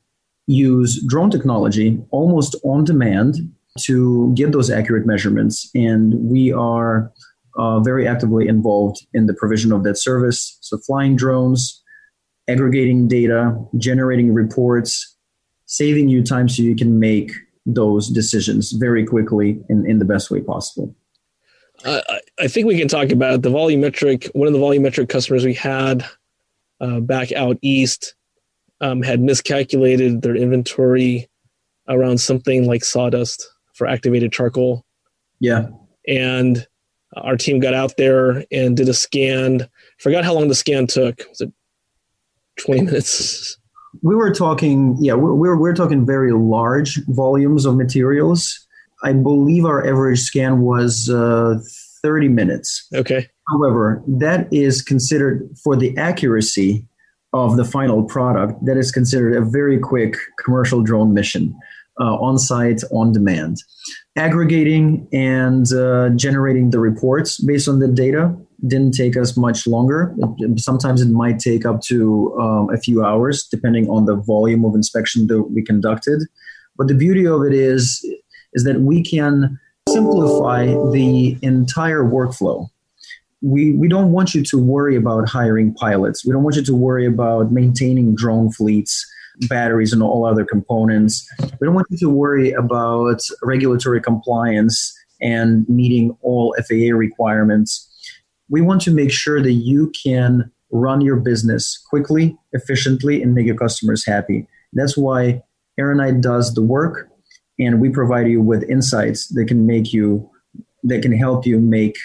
use 0.47 1.03
drone 1.07 1.29
technology 1.29 2.01
almost 2.11 2.55
on 2.63 2.83
demand 2.83 3.35
to 3.81 4.33
get 4.35 4.51
those 4.51 4.69
accurate 4.69 5.05
measurements. 5.05 5.69
And 5.75 6.13
we 6.23 6.51
are 6.51 7.11
uh, 7.57 7.79
very 7.81 8.07
actively 8.07 8.47
involved 8.47 9.05
in 9.13 9.27
the 9.27 9.33
provision 9.33 9.71
of 9.71 9.83
that 9.83 9.97
service. 9.97 10.57
So, 10.61 10.77
flying 10.77 11.15
drones, 11.15 11.83
aggregating 12.47 13.07
data, 13.07 13.55
generating 13.77 14.33
reports, 14.33 15.15
saving 15.65 16.09
you 16.09 16.23
time 16.23 16.49
so 16.49 16.63
you 16.63 16.75
can 16.75 16.99
make 16.99 17.31
those 17.65 18.09
decisions 18.09 18.71
very 18.71 19.05
quickly 19.05 19.61
in, 19.69 19.89
in 19.89 19.99
the 19.99 20.05
best 20.05 20.31
way 20.31 20.41
possible. 20.41 20.95
Uh, 21.85 22.01
I 22.39 22.47
think 22.47 22.67
we 22.67 22.77
can 22.77 22.87
talk 22.87 23.11
about 23.11 23.41
the 23.41 23.49
volumetric. 23.49 24.29
One 24.35 24.47
of 24.47 24.53
the 24.53 24.59
volumetric 24.59 25.09
customers 25.09 25.45
we 25.45 25.53
had 25.53 26.05
uh, 26.81 26.99
back 26.99 27.31
out 27.31 27.57
east 27.61 28.15
um, 28.81 29.01
had 29.01 29.21
miscalculated 29.21 30.21
their 30.21 30.35
inventory 30.35 31.29
around 31.87 32.19
something 32.19 32.67
like 32.67 32.83
sawdust 32.83 33.47
for 33.73 33.87
activated 33.87 34.31
charcoal. 34.31 34.85
Yeah. 35.39 35.67
And 36.07 36.65
our 37.15 37.37
team 37.37 37.59
got 37.59 37.73
out 37.73 37.97
there 37.97 38.43
and 38.51 38.77
did 38.77 38.89
a 38.89 38.93
scan. 38.93 39.67
Forgot 39.99 40.23
how 40.23 40.33
long 40.33 40.47
the 40.47 40.55
scan 40.55 40.87
took. 40.87 41.23
Was 41.29 41.41
it 41.41 41.51
20 42.59 42.81
minutes? 42.81 43.57
We 44.03 44.15
were 44.15 44.33
talking, 44.33 44.95
yeah, 44.99 45.13
we're, 45.13 45.33
we're, 45.33 45.57
we're 45.57 45.73
talking 45.73 46.05
very 46.05 46.31
large 46.31 46.99
volumes 47.07 47.65
of 47.65 47.75
materials. 47.75 48.67
I 49.03 49.13
believe 49.13 49.65
our 49.65 49.85
average 49.85 50.19
scan 50.19 50.61
was 50.61 51.09
uh, 51.09 51.59
30 52.01 52.29
minutes. 52.29 52.87
Okay. 52.93 53.27
However, 53.49 54.03
that 54.07 54.51
is 54.51 54.81
considered 54.81 55.49
for 55.63 55.75
the 55.75 55.97
accuracy 55.97 56.85
of 57.33 57.57
the 57.57 57.65
final 57.65 58.03
product, 58.03 58.65
that 58.65 58.77
is 58.77 58.91
considered 58.91 59.35
a 59.35 59.41
very 59.41 59.77
quick 59.77 60.15
commercial 60.43 60.81
drone 60.81 61.13
mission 61.13 61.55
uh, 61.99 62.15
on 62.15 62.37
site, 62.37 62.81
on 62.91 63.11
demand. 63.11 63.57
Aggregating 64.15 65.07
and 65.13 65.71
uh, 65.73 66.09
generating 66.09 66.71
the 66.71 66.79
reports 66.79 67.39
based 67.39 67.67
on 67.67 67.79
the 67.79 67.87
data 67.87 68.35
didn't 68.67 68.93
take 68.93 69.15
us 69.15 69.37
much 69.37 69.65
longer. 69.67 70.15
Sometimes 70.57 71.01
it 71.01 71.09
might 71.09 71.39
take 71.39 71.65
up 71.65 71.81
to 71.83 72.35
um, 72.39 72.69
a 72.73 72.77
few 72.77 73.03
hours, 73.03 73.47
depending 73.47 73.89
on 73.89 74.05
the 74.05 74.15
volume 74.15 74.65
of 74.65 74.75
inspection 74.75 75.27
that 75.27 75.43
we 75.43 75.63
conducted. 75.63 76.23
But 76.77 76.87
the 76.87 76.95
beauty 76.95 77.25
of 77.25 77.43
it 77.43 77.53
is, 77.53 78.05
is 78.53 78.63
that 78.63 78.81
we 78.81 79.03
can 79.03 79.59
simplify 79.87 80.65
the 80.91 81.37
entire 81.41 82.03
workflow. 82.03 82.67
We, 83.41 83.73
we 83.73 83.87
don't 83.87 84.11
want 84.11 84.35
you 84.35 84.43
to 84.43 84.57
worry 84.57 84.95
about 84.95 85.29
hiring 85.29 85.73
pilots. 85.73 86.25
We 86.25 86.33
don't 86.33 86.43
want 86.43 86.57
you 86.57 86.63
to 86.63 86.75
worry 86.75 87.05
about 87.05 87.51
maintaining 87.51 88.15
drone 88.15 88.51
fleets 88.51 89.05
batteries 89.47 89.93
and 89.93 90.03
all 90.03 90.25
other 90.25 90.45
components. 90.45 91.27
We 91.39 91.65
don't 91.65 91.75
want 91.75 91.87
you 91.89 91.97
to 91.99 92.09
worry 92.09 92.51
about 92.51 93.21
regulatory 93.41 94.01
compliance 94.01 94.93
and 95.21 95.67
meeting 95.69 96.15
all 96.21 96.55
FAA 96.67 96.95
requirements. 96.95 97.85
We 98.49 98.61
want 98.61 98.81
to 98.83 98.91
make 98.91 99.11
sure 99.11 99.41
that 99.41 99.53
you 99.53 99.91
can 100.03 100.51
run 100.71 101.01
your 101.01 101.17
business 101.17 101.81
quickly, 101.89 102.37
efficiently, 102.53 103.21
and 103.21 103.33
make 103.33 103.45
your 103.45 103.55
customers 103.55 104.05
happy. 104.05 104.47
That's 104.73 104.97
why 104.97 105.41
Aeronyde 105.79 106.21
does 106.21 106.53
the 106.53 106.61
work, 106.61 107.08
and 107.59 107.81
we 107.81 107.89
provide 107.89 108.27
you 108.27 108.41
with 108.41 108.63
insights 108.69 109.27
that 109.29 109.45
can 109.45 109.67
make 109.67 109.93
you, 109.93 110.29
that 110.83 111.01
can 111.01 111.11
help 111.11 111.45
you 111.45 111.59
make 111.59 111.97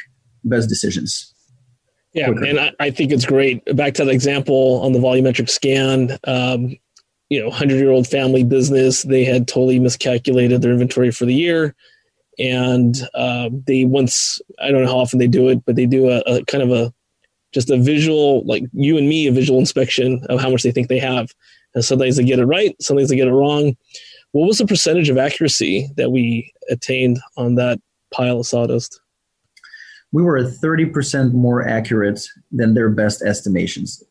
best 0.45 0.69
decisions. 0.69 1.33
Yeah, 2.13 2.27
quicker. 2.27 2.45
and 2.45 2.61
I, 2.61 2.73
I, 2.79 2.91
think 2.91 3.11
it's 3.11 3.27
great. 3.27 3.65
Back 3.77 3.95
to 3.95 4.05
the 4.05 4.13
example 4.13 4.81
on 4.83 4.93
the 4.93 5.01
volumetric 5.01 5.49
scan, 5.49 6.17
um, 6.25 6.77
you 7.29 7.43
know, 7.43 7.51
hundred 7.51 7.77
year 7.77 7.91
old 7.91 8.07
family 8.07 8.45
business. 8.45 9.03
They 9.03 9.25
had 9.25 9.49
totally 9.49 9.81
miscalculated 9.81 10.63
their 10.63 10.71
inventory 10.71 11.11
for 11.11 11.25
the 11.25 11.35
year, 11.35 11.75
and 12.39 12.97
uh, 13.15 13.51
they 13.67 13.85
once 13.85 14.41
I 14.61 14.71
don't 14.71 14.85
know 14.85 14.91
how 14.91 14.99
often 14.99 15.19
they 15.19 15.27
do 15.27 15.49
it, 15.49 15.65
but 15.65 15.75
they 15.75 15.87
do 15.87 16.09
a, 16.09 16.21
a 16.21 16.45
kind 16.45 16.63
of 16.63 16.71
a 16.71 16.95
just 17.53 17.71
a 17.71 17.79
visual, 17.79 18.45
like 18.47 18.65
you 18.73 18.97
and 18.97 19.09
me, 19.09 19.27
a 19.27 19.33
visual 19.33 19.59
inspection 19.59 20.25
of 20.29 20.41
how 20.41 20.51
much 20.51 20.63
they 20.63 20.73
think 20.73 20.89
they 20.89 20.99
have. 20.99 21.31
And 21.75 21.85
sometimes 21.85 22.17
they 22.17 22.25
get 22.25 22.39
it 22.39 22.47
right, 22.47 22.77
sometimes 22.81 23.09
they 23.09 23.17
get 23.17 23.29
it 23.29 23.33
wrong. 23.33 23.77
What 24.35 24.49
was 24.49 24.59
the 24.59 24.67
percentage 24.67 25.09
of 25.11 25.17
accuracy 25.17 25.89
that 25.97 26.11
we 26.11 26.53
attained 26.69 27.21
on 27.37 27.55
that 27.55 27.79
pile 28.13 28.41
of 28.41 28.47
sawdust? 28.49 29.01
We 30.11 30.25
were 30.25 30.43
30% 30.43 31.33
more 31.33 31.65
accurate 31.65 32.21
than 32.51 32.75
their 32.75 32.91
best 32.91 33.23
estimations. 33.23 34.03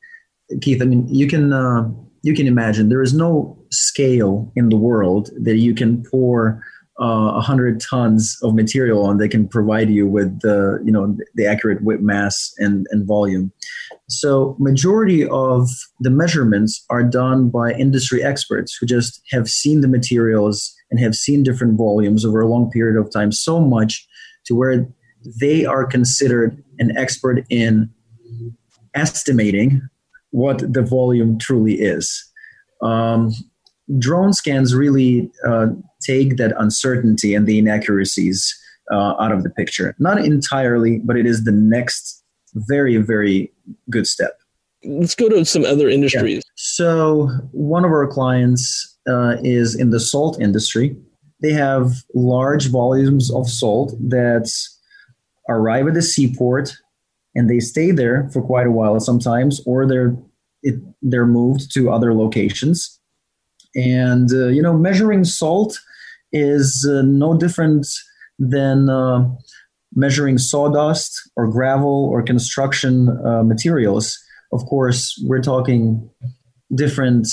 Keith, 0.61 0.81
I 0.81 0.85
mean, 0.85 1.05
you 1.13 1.27
can 1.27 1.51
uh, 1.51 1.91
you 2.21 2.33
can 2.33 2.47
imagine 2.47 2.87
there 2.87 3.01
is 3.01 3.13
no 3.13 3.61
scale 3.69 4.49
in 4.55 4.69
the 4.69 4.77
world 4.77 5.29
that 5.41 5.57
you 5.57 5.75
can 5.75 6.01
pour 6.03 6.63
uh, 7.01 7.03
a 7.03 7.37
uh, 7.39 7.41
hundred 7.41 7.81
tons 7.81 8.37
of 8.43 8.55
material 8.55 9.03
on 9.03 9.17
that 9.17 9.27
can 9.27 9.45
provide 9.45 9.89
you 9.89 10.07
with 10.07 10.39
the 10.39 10.81
you 10.85 10.91
know 10.91 11.17
the 11.35 11.45
accurate 11.45 11.83
whip 11.83 11.99
mass 11.99 12.53
and, 12.59 12.87
and 12.91 13.05
volume. 13.05 13.51
So 14.09 14.55
majority 14.59 15.27
of 15.27 15.69
the 15.99 16.09
measurements 16.09 16.83
are 16.89 17.03
done 17.03 17.49
by 17.49 17.73
industry 17.73 18.23
experts 18.23 18.75
who 18.79 18.85
just 18.85 19.21
have 19.31 19.47
seen 19.47 19.81
the 19.81 19.87
materials 19.87 20.73
and 20.91 20.99
have 20.99 21.15
seen 21.15 21.43
different 21.43 21.77
volumes 21.77 22.25
over 22.25 22.41
a 22.41 22.47
long 22.47 22.69
period 22.69 22.99
of 22.99 23.11
time 23.11 23.31
so 23.31 23.59
much 23.59 24.05
to 24.45 24.55
where 24.55 24.87
they 25.39 25.65
are 25.65 25.85
considered 25.85 26.61
an 26.79 26.95
expert 26.97 27.45
in 27.49 27.89
estimating 28.93 29.81
what 30.31 30.73
the 30.73 30.81
volume 30.81 31.37
truly 31.37 31.75
is. 31.75 32.23
Um, 32.81 33.31
drone 33.97 34.33
scans 34.33 34.75
really 34.75 35.31
uh, 35.47 35.67
take 36.05 36.37
that 36.37 36.53
uncertainty 36.57 37.33
and 37.33 37.47
the 37.47 37.57
inaccuracies 37.57 38.53
uh, 38.91 39.13
out 39.19 39.31
of 39.31 39.43
the 39.43 39.49
picture. 39.49 39.95
Not 39.99 40.23
entirely, 40.23 40.99
but 40.99 41.15
it 41.15 41.25
is 41.25 41.45
the 41.45 41.51
next 41.51 42.22
very, 42.55 42.97
very 42.97 43.51
good 43.89 44.07
step. 44.07 44.39
Let's 44.83 45.15
go 45.15 45.29
to 45.29 45.45
some 45.45 45.63
other 45.63 45.89
industries. 45.89 46.35
Yeah. 46.35 46.51
So, 46.55 47.27
one 47.51 47.85
of 47.85 47.91
our 47.91 48.07
clients 48.07 48.97
uh, 49.07 49.37
is 49.43 49.75
in 49.75 49.91
the 49.91 49.99
salt 49.99 50.41
industry. 50.41 50.95
They 51.41 51.53
have 51.53 51.91
large 52.13 52.69
volumes 52.69 53.31
of 53.31 53.49
salt 53.49 53.93
that 53.99 54.51
arrive 55.49 55.87
at 55.87 55.93
the 55.93 56.01
seaport 56.01 56.73
and 57.35 57.49
they 57.49 57.59
stay 57.59 57.91
there 57.91 58.29
for 58.31 58.41
quite 58.41 58.67
a 58.67 58.71
while 58.71 58.99
sometimes, 58.99 59.61
or 59.65 59.87
they're 59.87 60.15
it, 60.61 60.75
they're 61.01 61.25
moved 61.25 61.73
to 61.73 61.91
other 61.91 62.13
locations. 62.13 62.99
And 63.75 64.31
uh, 64.31 64.47
you 64.47 64.61
know, 64.61 64.77
measuring 64.77 65.23
salt 65.23 65.79
is 66.31 66.87
uh, 66.89 67.01
no 67.01 67.37
different 67.37 67.87
than 68.39 68.89
uh, 68.89 69.29
measuring 69.95 70.37
sawdust 70.37 71.29
or 71.35 71.47
gravel 71.47 72.09
or 72.11 72.21
construction 72.21 73.09
uh, 73.25 73.43
materials. 73.43 74.17
Of 74.51 74.65
course, 74.65 75.21
we're 75.25 75.41
talking 75.41 76.09
different 76.73 77.27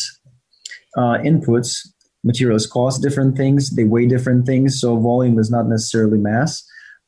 uh, 0.96 1.18
inputs. 1.18 1.78
Materials 2.22 2.66
cost 2.66 3.02
different 3.02 3.36
things; 3.36 3.70
they 3.76 3.84
weigh 3.84 4.06
different 4.06 4.46
things. 4.46 4.80
So 4.80 4.98
volume 4.98 5.38
is 5.38 5.50
not 5.50 5.66
necessarily 5.66 6.18
mass. 6.18 6.62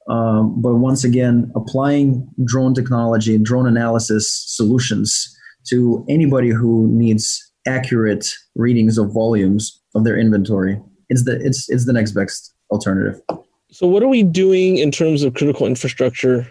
Um, 0.08 0.60
but 0.60 0.74
once 0.76 1.04
again, 1.04 1.52
applying 1.54 2.28
drone 2.44 2.74
technology 2.74 3.38
drone 3.38 3.66
analysis 3.66 4.42
solutions 4.46 5.28
to 5.68 6.04
anybody 6.08 6.50
who 6.50 6.88
needs 6.88 7.52
accurate 7.66 8.32
readings 8.56 8.98
of 8.98 9.12
volumes 9.12 9.80
of 9.94 10.04
their 10.04 10.18
inventory. 10.18 10.80
It's 11.08 11.24
the 11.24 11.38
it's 11.44 11.68
it's 11.68 11.86
the 11.86 11.92
next 11.92 12.12
best 12.12 12.52
alternative. 12.70 13.20
So 13.72 13.86
what 13.86 14.02
are 14.02 14.08
we 14.08 14.22
doing 14.22 14.76
in 14.76 14.90
terms 14.90 15.22
of 15.22 15.32
critical 15.32 15.66
infrastructure? 15.66 16.46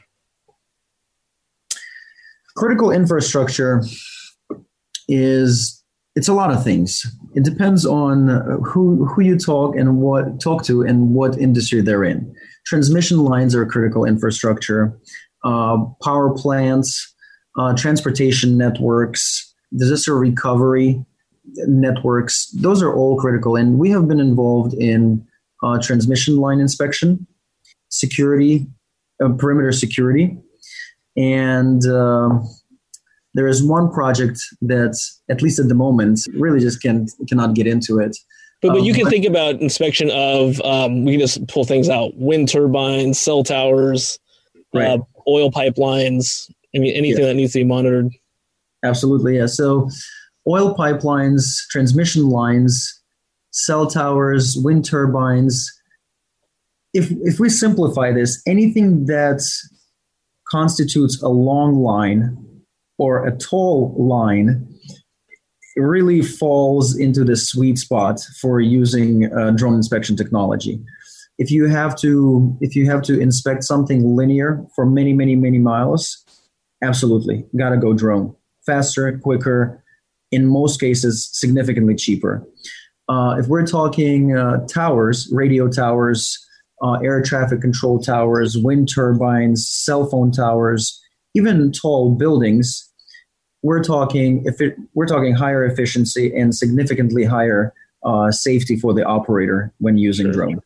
Critical 2.56 2.90
infrastructure 2.90 3.84
is 5.08 5.84
it's 6.16 6.28
a 6.28 6.34
lot 6.34 6.52
of 6.52 6.64
things. 6.64 7.06
It 7.36 7.44
depends 7.44 7.86
on 7.86 8.28
who 8.66 9.06
who 9.06 9.22
you 9.22 9.38
talk 9.38 9.76
and 9.76 9.98
what 9.98 10.42
talk 10.42 10.64
to 10.66 10.82
and 10.82 11.14
what 11.14 11.38
industry 11.38 11.82
they're 11.82 12.04
in. 12.04 12.36
Transmission 12.66 13.20
lines 13.20 13.54
are 13.54 13.68
critical 13.68 14.04
infrastructure. 14.04 15.00
Uh, 15.44 15.78
power 16.04 16.36
plants, 16.36 17.14
uh, 17.58 17.76
transportation 17.76 18.58
networks, 18.58 19.54
disaster 19.78 20.18
recovery 20.18 21.06
networks. 21.68 22.48
Those 22.52 22.82
are 22.82 22.94
all 22.96 23.16
critical, 23.18 23.56
and 23.56 23.78
we 23.78 23.92
have 23.92 24.08
been 24.08 24.20
involved 24.20 24.74
in 24.74 25.26
uh, 25.64 25.80
transmission 25.82 26.38
line 26.38 26.60
inspection, 26.60 27.26
security, 27.90 28.68
uh, 29.24 29.30
perimeter 29.30 29.72
security, 29.72 30.38
and 31.18 31.86
um, 31.88 32.48
there 33.34 33.48
is 33.48 33.64
one 33.64 33.92
project 33.92 34.40
that, 34.62 35.00
at 35.30 35.42
least 35.42 35.60
at 35.60 35.68
the 35.68 35.76
moment, 35.76 36.20
really 36.34 36.60
just 36.60 36.82
can 36.82 37.08
cannot 37.28 37.54
get 37.54 37.68
into 37.68 38.00
it. 38.00 38.18
But, 38.62 38.74
but 38.74 38.84
you 38.84 38.94
can 38.94 39.06
um, 39.06 39.10
think 39.10 39.26
about 39.26 39.56
inspection 39.56 40.12
of 40.12 40.62
um, 40.62 41.06
we 41.06 41.14
can 41.14 41.20
just 41.20 41.48
pull 41.48 41.64
things 41.64 41.90
out: 41.90 42.16
wind 42.16 42.50
turbines, 42.50 43.20
cell 43.20 43.44
towers, 43.44 44.20
right. 44.74 44.88
uh, 44.88 45.00
oil 45.28 45.52
pipelines, 45.52 46.50
I 46.76 46.80
mean, 46.80 46.94
anything 46.94 47.22
yeah. 47.22 47.28
that 47.28 47.36
needs 47.36 47.54
to 47.54 47.60
be 47.60 47.66
monitored. 47.66 48.12
Absolutely, 48.84 49.38
yeah. 49.38 49.46
So, 49.46 49.90
oil 50.48 50.76
pipelines, 50.76 51.44
transmission 51.70 52.30
lines, 52.30 53.01
cell 53.52 53.88
towers, 53.88 54.58
wind 54.58 54.86
turbines. 54.86 55.72
If 56.94 57.12
if 57.22 57.40
we 57.40 57.50
simplify 57.50 58.12
this, 58.12 58.42
anything 58.48 59.06
that 59.06 59.42
constitutes 60.50 61.22
a 61.22 61.30
long 61.30 61.76
line 61.82 62.38
or 62.98 63.26
a 63.26 63.38
tall 63.38 63.96
line 63.98 64.68
really 65.78 66.22
falls 66.22 66.98
into 66.98 67.24
the 67.24 67.38
sweet 67.38 67.78
spot 67.78 68.20
for 68.42 68.60
using 68.60 69.32
uh, 69.34 69.52
drone 69.52 69.76
inspection 69.76 70.18
technology. 70.18 70.82
If 71.38 71.50
you 71.50 71.68
have 71.68 71.96
to 72.02 72.58
if 72.60 72.76
you 72.76 72.90
have 72.90 73.02
to 73.04 73.20
inspect 73.20 73.64
something 73.64 74.16
linear 74.16 74.66
for 74.76 74.86
many 74.86 75.14
many 75.14 75.36
many 75.36 75.60
miles, 75.60 76.24
absolutely 76.84 77.46
got 77.58 77.70
to 77.70 77.78
go 77.78 77.94
drone. 77.94 78.36
Faster, 78.66 79.18
quicker, 79.18 79.84
in 80.32 80.46
most 80.46 80.80
cases 80.80 81.30
significantly 81.32 81.96
cheaper. 81.96 82.46
Uh, 83.12 83.36
if 83.38 83.48
we're 83.48 83.66
talking 83.66 84.38
uh, 84.38 84.66
towers, 84.68 85.30
radio 85.34 85.68
towers, 85.68 86.40
uh, 86.82 86.94
air 87.04 87.22
traffic 87.22 87.60
control 87.60 88.00
towers, 88.00 88.58
wind 88.58 88.88
turbines, 88.94 89.68
cell 89.70 90.06
phone 90.10 90.32
towers, 90.32 90.98
even 91.36 91.74
tall 91.74 92.16
buildings, 92.16 92.90
we're 93.64 93.84
talking 93.84 94.42
if 94.46 94.62
it, 94.62 94.78
we're 94.94 95.06
talking 95.06 95.36
higher 95.36 95.66
efficiency 95.66 96.34
and 96.34 96.56
significantly 96.56 97.26
higher 97.26 97.74
uh, 98.06 98.32
safety 98.32 98.78
for 98.78 98.94
the 98.94 99.04
operator 99.04 99.74
when 99.80 99.98
using 99.98 100.28
sure. 100.28 100.34
drone. 100.34 100.62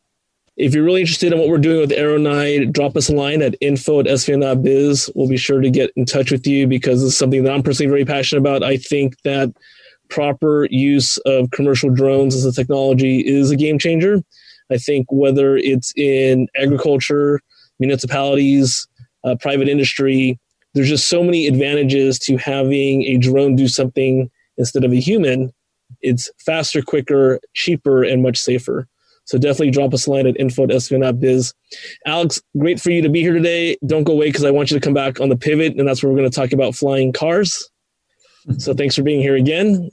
If 0.55 0.75
you're 0.75 0.83
really 0.83 1.01
interested 1.01 1.33
in 1.33 1.39
what 1.39 1.49
we're 1.49 1.57
doing 1.57 1.81
with 1.81 1.89
Aeronyde, 1.89 2.71
drop 2.71 2.95
us 2.95 3.09
a 3.09 3.15
line 3.15 3.41
at 3.41 3.55
info 3.59 4.01
at 4.01 4.05
svn.biz. 4.05 5.09
We'll 5.15 5.27
be 5.27 5.35
sure 5.35 5.61
to 5.61 5.71
get 5.71 5.91
in 5.95 6.05
touch 6.05 6.31
with 6.31 6.45
you 6.45 6.67
because 6.67 7.03
it's 7.03 7.17
something 7.17 7.43
that 7.43 7.51
I'm 7.51 7.63
personally 7.63 7.89
very 7.89 8.05
passionate 8.05 8.41
about. 8.41 8.61
I 8.61 8.77
think 8.77 9.19
that 9.23 9.51
proper 10.09 10.67
use 10.69 11.17
of 11.19 11.51
commercial 11.51 11.89
drones 11.89 12.35
as 12.35 12.45
a 12.45 12.51
technology 12.51 13.19
is 13.19 13.51
a 13.51 13.55
game 13.55 13.79
changer. 13.79 14.21
I 14.71 14.77
think 14.77 15.07
whether 15.09 15.57
it's 15.57 15.93
in 15.95 16.47
agriculture, 16.55 17.41
municipalities, 17.79 18.87
uh, 19.23 19.35
private 19.39 19.67
industry, 19.67 20.39
there's 20.73 20.89
just 20.89 21.07
so 21.07 21.23
many 21.23 21.47
advantages 21.47 22.19
to 22.19 22.37
having 22.37 23.03
a 23.03 23.17
drone 23.17 23.55
do 23.55 23.67
something 23.67 24.29
instead 24.57 24.83
of 24.83 24.91
a 24.91 24.99
human. 24.99 25.51
It's 26.01 26.29
faster, 26.45 26.81
quicker, 26.81 27.39
cheaper, 27.53 28.03
and 28.03 28.21
much 28.23 28.37
safer. 28.37 28.87
So 29.25 29.37
definitely 29.39 29.71
drop 29.71 29.93
us 29.93 30.05
a 30.05 30.11
line 30.11 30.27
at 30.27 30.39
info 30.39 30.63
at 30.63 30.69
svn.biz. 30.69 31.53
Alex, 32.05 32.41
great 32.57 32.79
for 32.79 32.91
you 32.91 33.01
to 33.01 33.09
be 33.09 33.21
here 33.21 33.33
today. 33.33 33.75
Don't 33.85 34.03
go 34.03 34.13
away 34.13 34.27
because 34.27 34.43
I 34.43 34.51
want 34.51 34.69
you 34.69 34.79
to 34.79 34.83
come 34.83 34.93
back 34.93 35.19
on 35.19 35.29
the 35.29 35.37
pivot, 35.37 35.77
and 35.77 35.87
that's 35.87 36.03
where 36.03 36.11
we're 36.11 36.19
going 36.19 36.29
to 36.29 36.35
talk 36.35 36.51
about 36.51 36.75
flying 36.75 37.11
cars. 37.11 37.69
So 38.57 38.73
thanks 38.73 38.95
for 38.95 39.03
being 39.03 39.21
here 39.21 39.35
again. 39.35 39.89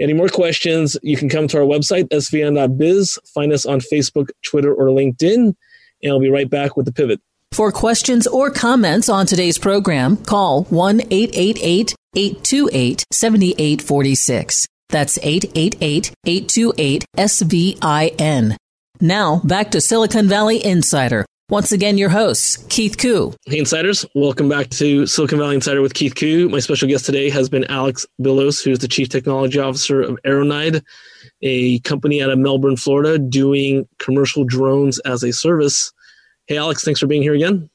Any 0.00 0.12
more 0.12 0.28
questions, 0.28 0.96
you 1.02 1.16
can 1.16 1.28
come 1.28 1.46
to 1.48 1.58
our 1.58 1.64
website, 1.64 2.08
svn.biz, 2.08 3.18
find 3.32 3.52
us 3.52 3.64
on 3.64 3.80
Facebook, 3.80 4.30
Twitter, 4.42 4.74
or 4.74 4.86
LinkedIn, 4.86 5.54
and 6.02 6.12
I'll 6.12 6.20
be 6.20 6.30
right 6.30 6.50
back 6.50 6.76
with 6.76 6.86
the 6.86 6.92
pivot. 6.92 7.20
For 7.52 7.70
questions 7.70 8.26
or 8.26 8.50
comments 8.50 9.08
on 9.08 9.26
today's 9.26 9.58
program, 9.58 10.16
call 10.16 10.64
1 10.64 11.02
888 11.02 11.94
828 12.16 13.04
7846. 13.12 14.66
That's 14.88 15.18
888 15.18 16.12
828 16.26 17.04
SVIN. 17.16 18.56
Now, 19.00 19.40
back 19.44 19.70
to 19.72 19.80
Silicon 19.80 20.28
Valley 20.28 20.64
Insider. 20.64 21.24
Once 21.50 21.72
again, 21.72 21.98
your 21.98 22.08
host, 22.08 22.70
Keith 22.70 22.96
Koo. 22.96 23.34
Hey, 23.44 23.58
Insiders. 23.58 24.06
Welcome 24.14 24.48
back 24.48 24.70
to 24.70 25.06
Silicon 25.06 25.38
Valley 25.38 25.56
Insider 25.56 25.82
with 25.82 25.92
Keith 25.92 26.14
Koo. 26.14 26.48
My 26.48 26.58
special 26.58 26.88
guest 26.88 27.04
today 27.04 27.28
has 27.28 27.50
been 27.50 27.64
Alex 27.64 28.06
Bilous, 28.18 28.64
who's 28.64 28.78
the 28.78 28.88
Chief 28.88 29.10
Technology 29.10 29.58
Officer 29.58 30.00
of 30.00 30.18
Aeronyde, 30.24 30.82
a 31.42 31.80
company 31.80 32.22
out 32.22 32.30
of 32.30 32.38
Melbourne, 32.38 32.78
Florida, 32.78 33.18
doing 33.18 33.86
commercial 33.98 34.44
drones 34.44 34.98
as 35.00 35.22
a 35.22 35.34
service. 35.34 35.92
Hey, 36.46 36.56
Alex, 36.56 36.82
thanks 36.82 36.98
for 36.98 37.06
being 37.06 37.20
here 37.20 37.34
again. 37.34 37.68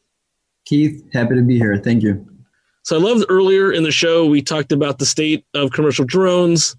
Keith, 0.66 1.04
happy 1.14 1.36
to 1.36 1.44
be 1.44 1.60
here. 1.60 1.78
Thank 1.78 2.02
you. 2.02 2.28
So 2.82 2.98
I 2.98 3.00
loved 3.00 3.26
earlier 3.30 3.72
in 3.72 3.84
the 3.84 3.92
show, 3.92 4.26
we 4.26 4.42
talked 4.42 4.72
about 4.72 4.98
the 4.98 5.06
state 5.06 5.46
of 5.54 5.74
commercial 5.74 6.06
drones, 6.06 6.76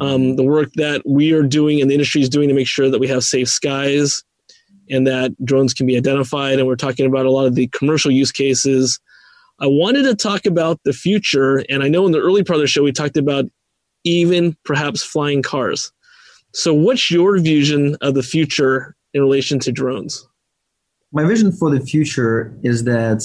um, 0.00 0.34
the 0.34 0.42
work 0.42 0.72
that 0.74 1.02
we 1.06 1.32
are 1.32 1.44
doing 1.44 1.80
and 1.80 1.88
the 1.88 1.94
industry 1.94 2.22
is 2.22 2.28
doing 2.28 2.48
to 2.48 2.56
make 2.56 2.66
sure 2.66 2.90
that 2.90 2.98
we 2.98 3.06
have 3.06 3.22
safe 3.22 3.48
skies 3.48 4.24
and 4.90 5.06
that 5.06 5.34
drones 5.44 5.74
can 5.74 5.86
be 5.86 5.96
identified. 5.96 6.58
And 6.58 6.66
we're 6.66 6.76
talking 6.76 7.06
about 7.06 7.26
a 7.26 7.30
lot 7.30 7.46
of 7.46 7.54
the 7.54 7.68
commercial 7.68 8.10
use 8.10 8.32
cases. 8.32 9.00
I 9.60 9.66
wanted 9.66 10.02
to 10.04 10.14
talk 10.14 10.46
about 10.46 10.80
the 10.84 10.92
future. 10.92 11.64
And 11.68 11.82
I 11.82 11.88
know 11.88 12.06
in 12.06 12.12
the 12.12 12.20
early 12.20 12.44
part 12.44 12.56
of 12.56 12.62
the 12.62 12.66
show, 12.66 12.82
we 12.82 12.92
talked 12.92 13.16
about 13.16 13.46
even 14.04 14.56
perhaps 14.64 15.02
flying 15.02 15.42
cars. 15.42 15.92
So, 16.52 16.72
what's 16.72 17.10
your 17.10 17.38
vision 17.38 17.96
of 18.00 18.14
the 18.14 18.22
future 18.22 18.94
in 19.12 19.22
relation 19.22 19.58
to 19.60 19.72
drones? 19.72 20.26
my 21.14 21.24
vision 21.24 21.52
for 21.52 21.70
the 21.70 21.80
future 21.80 22.52
is 22.64 22.84
that 22.84 23.24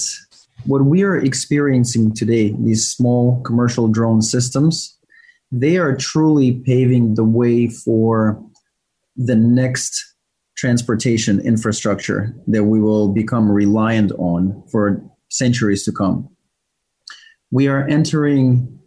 what 0.64 0.84
we 0.84 1.02
are 1.02 1.16
experiencing 1.16 2.14
today, 2.14 2.54
these 2.60 2.88
small 2.88 3.42
commercial 3.42 3.88
drone 3.88 4.22
systems, 4.22 4.96
they 5.50 5.76
are 5.76 5.96
truly 5.96 6.52
paving 6.60 7.16
the 7.16 7.24
way 7.24 7.66
for 7.66 8.40
the 9.16 9.34
next 9.34 10.09
transportation 10.60 11.40
infrastructure 11.40 12.34
that 12.46 12.64
we 12.64 12.78
will 12.78 13.08
become 13.08 13.50
reliant 13.50 14.12
on 14.18 14.62
for 14.70 15.02
centuries 15.30 15.84
to 15.84 15.90
come. 15.90 16.28
We 17.50 17.66
are 17.66 17.88
entering 17.88 18.78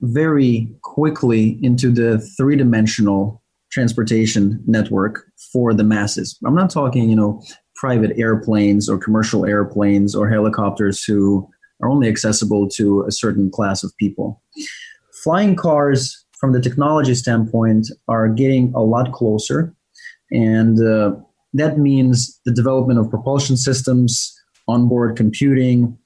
very 0.00 0.68
quickly 0.82 1.60
into 1.62 1.92
the 1.92 2.18
three 2.36 2.56
dimensional 2.56 3.40
transportation 3.70 4.60
network 4.66 5.22
for 5.52 5.72
the 5.72 5.84
masses. 5.84 6.36
I'm 6.44 6.56
not 6.56 6.70
talking, 6.70 7.08
you 7.08 7.14
know, 7.14 7.40
private 7.76 8.18
airplanes 8.18 8.88
or 8.88 8.98
commercial 8.98 9.46
airplanes 9.46 10.16
or 10.16 10.28
helicopters 10.28 11.04
who 11.04 11.48
are 11.80 11.88
only 11.88 12.08
accessible 12.08 12.68
to 12.70 13.04
a 13.06 13.12
certain 13.12 13.48
class 13.48 13.84
of 13.84 13.96
people. 13.96 14.42
Flying 15.22 15.54
cars, 15.54 16.24
from 16.40 16.52
the 16.52 16.60
technology 16.60 17.14
standpoint, 17.14 17.86
are 18.08 18.28
getting 18.28 18.72
a 18.74 18.82
lot 18.82 19.12
closer. 19.12 19.72
And 20.32 20.82
uh, 20.82 21.12
that 21.54 21.78
means 21.78 22.40
the 22.44 22.52
development 22.52 22.98
of 22.98 23.10
propulsion 23.10 23.56
systems, 23.56 24.34
onboard 24.66 25.16
computing, 25.16 25.96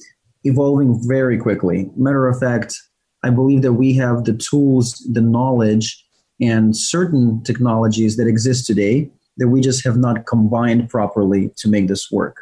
evolving 0.44 1.00
very 1.06 1.38
quickly. 1.38 1.88
Matter 1.96 2.28
of 2.28 2.38
fact, 2.38 2.76
I 3.22 3.30
believe 3.30 3.62
that 3.62 3.74
we 3.74 3.94
have 3.94 4.24
the 4.24 4.34
tools, 4.34 5.04
the 5.12 5.20
knowledge, 5.20 6.04
and 6.40 6.76
certain 6.76 7.42
technologies 7.44 8.16
that 8.16 8.26
exist 8.26 8.66
today 8.66 9.10
that 9.38 9.48
we 9.48 9.60
just 9.60 9.84
have 9.84 9.96
not 9.96 10.26
combined 10.26 10.88
properly 10.88 11.50
to 11.56 11.68
make 11.68 11.88
this 11.88 12.10
work. 12.10 12.36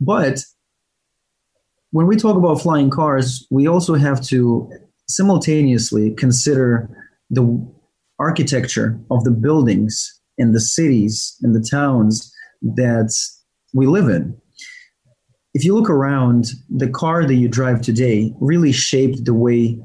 But 0.00 0.44
when 1.90 2.06
we 2.06 2.16
talk 2.16 2.36
about 2.36 2.60
flying 2.60 2.90
cars, 2.90 3.46
we 3.50 3.66
also 3.66 3.94
have 3.94 4.20
to 4.26 4.70
simultaneously 5.08 6.12
consider 6.12 6.88
the 7.30 7.66
architecture 8.18 9.00
of 9.10 9.24
the 9.24 9.30
buildings 9.30 10.17
in 10.38 10.52
the 10.52 10.60
cities 10.60 11.36
and 11.42 11.54
the 11.54 11.66
towns 11.68 12.32
that 12.62 13.12
we 13.74 13.86
live 13.86 14.08
in. 14.08 14.36
If 15.54 15.64
you 15.64 15.74
look 15.74 15.90
around, 15.90 16.46
the 16.70 16.88
car 16.88 17.26
that 17.26 17.34
you 17.34 17.48
drive 17.48 17.82
today 17.82 18.32
really 18.40 18.72
shaped 18.72 19.24
the 19.24 19.34
way 19.34 19.78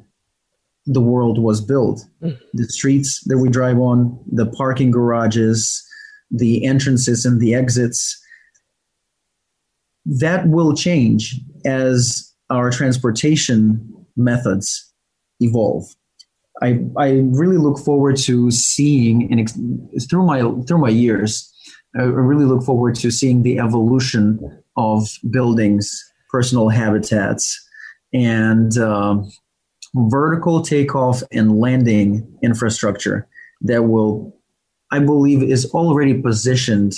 the 0.85 1.01
world 1.01 1.39
was 1.39 1.61
built. 1.61 2.01
Mm. 2.21 2.37
The 2.53 2.65
streets 2.65 3.23
that 3.25 3.37
we 3.37 3.49
drive 3.49 3.77
on, 3.79 4.19
the 4.31 4.45
parking 4.45 4.91
garages, 4.91 5.81
the 6.29 6.65
entrances 6.65 7.25
and 7.25 7.39
the 7.39 7.53
exits, 7.53 8.19
that 10.05 10.47
will 10.47 10.75
change 10.75 11.39
as 11.65 12.33
our 12.49 12.69
transportation 12.69 13.89
methods 14.15 14.91
evolve. 15.39 15.85
I, 16.61 16.79
I 16.97 17.23
really 17.31 17.57
look 17.57 17.79
forward 17.79 18.17
to 18.17 18.51
seeing 18.51 19.31
and 19.31 19.49
through 20.09 20.25
my 20.25 20.41
through 20.67 20.77
my 20.77 20.89
years, 20.89 21.51
I 21.95 22.03
really 22.03 22.45
look 22.45 22.63
forward 22.63 22.95
to 22.95 23.11
seeing 23.11 23.43
the 23.43 23.59
evolution 23.59 24.39
of 24.77 25.07
buildings, 25.29 25.91
personal 26.29 26.69
habitats, 26.69 27.59
and 28.13 28.77
um, 28.77 29.31
vertical 29.95 30.61
takeoff 30.61 31.21
and 31.31 31.59
landing 31.59 32.27
infrastructure 32.41 33.27
that 33.62 33.83
will, 33.83 34.35
I 34.91 34.99
believe, 34.99 35.43
is 35.43 35.65
already 35.71 36.15
positioned 36.21 36.93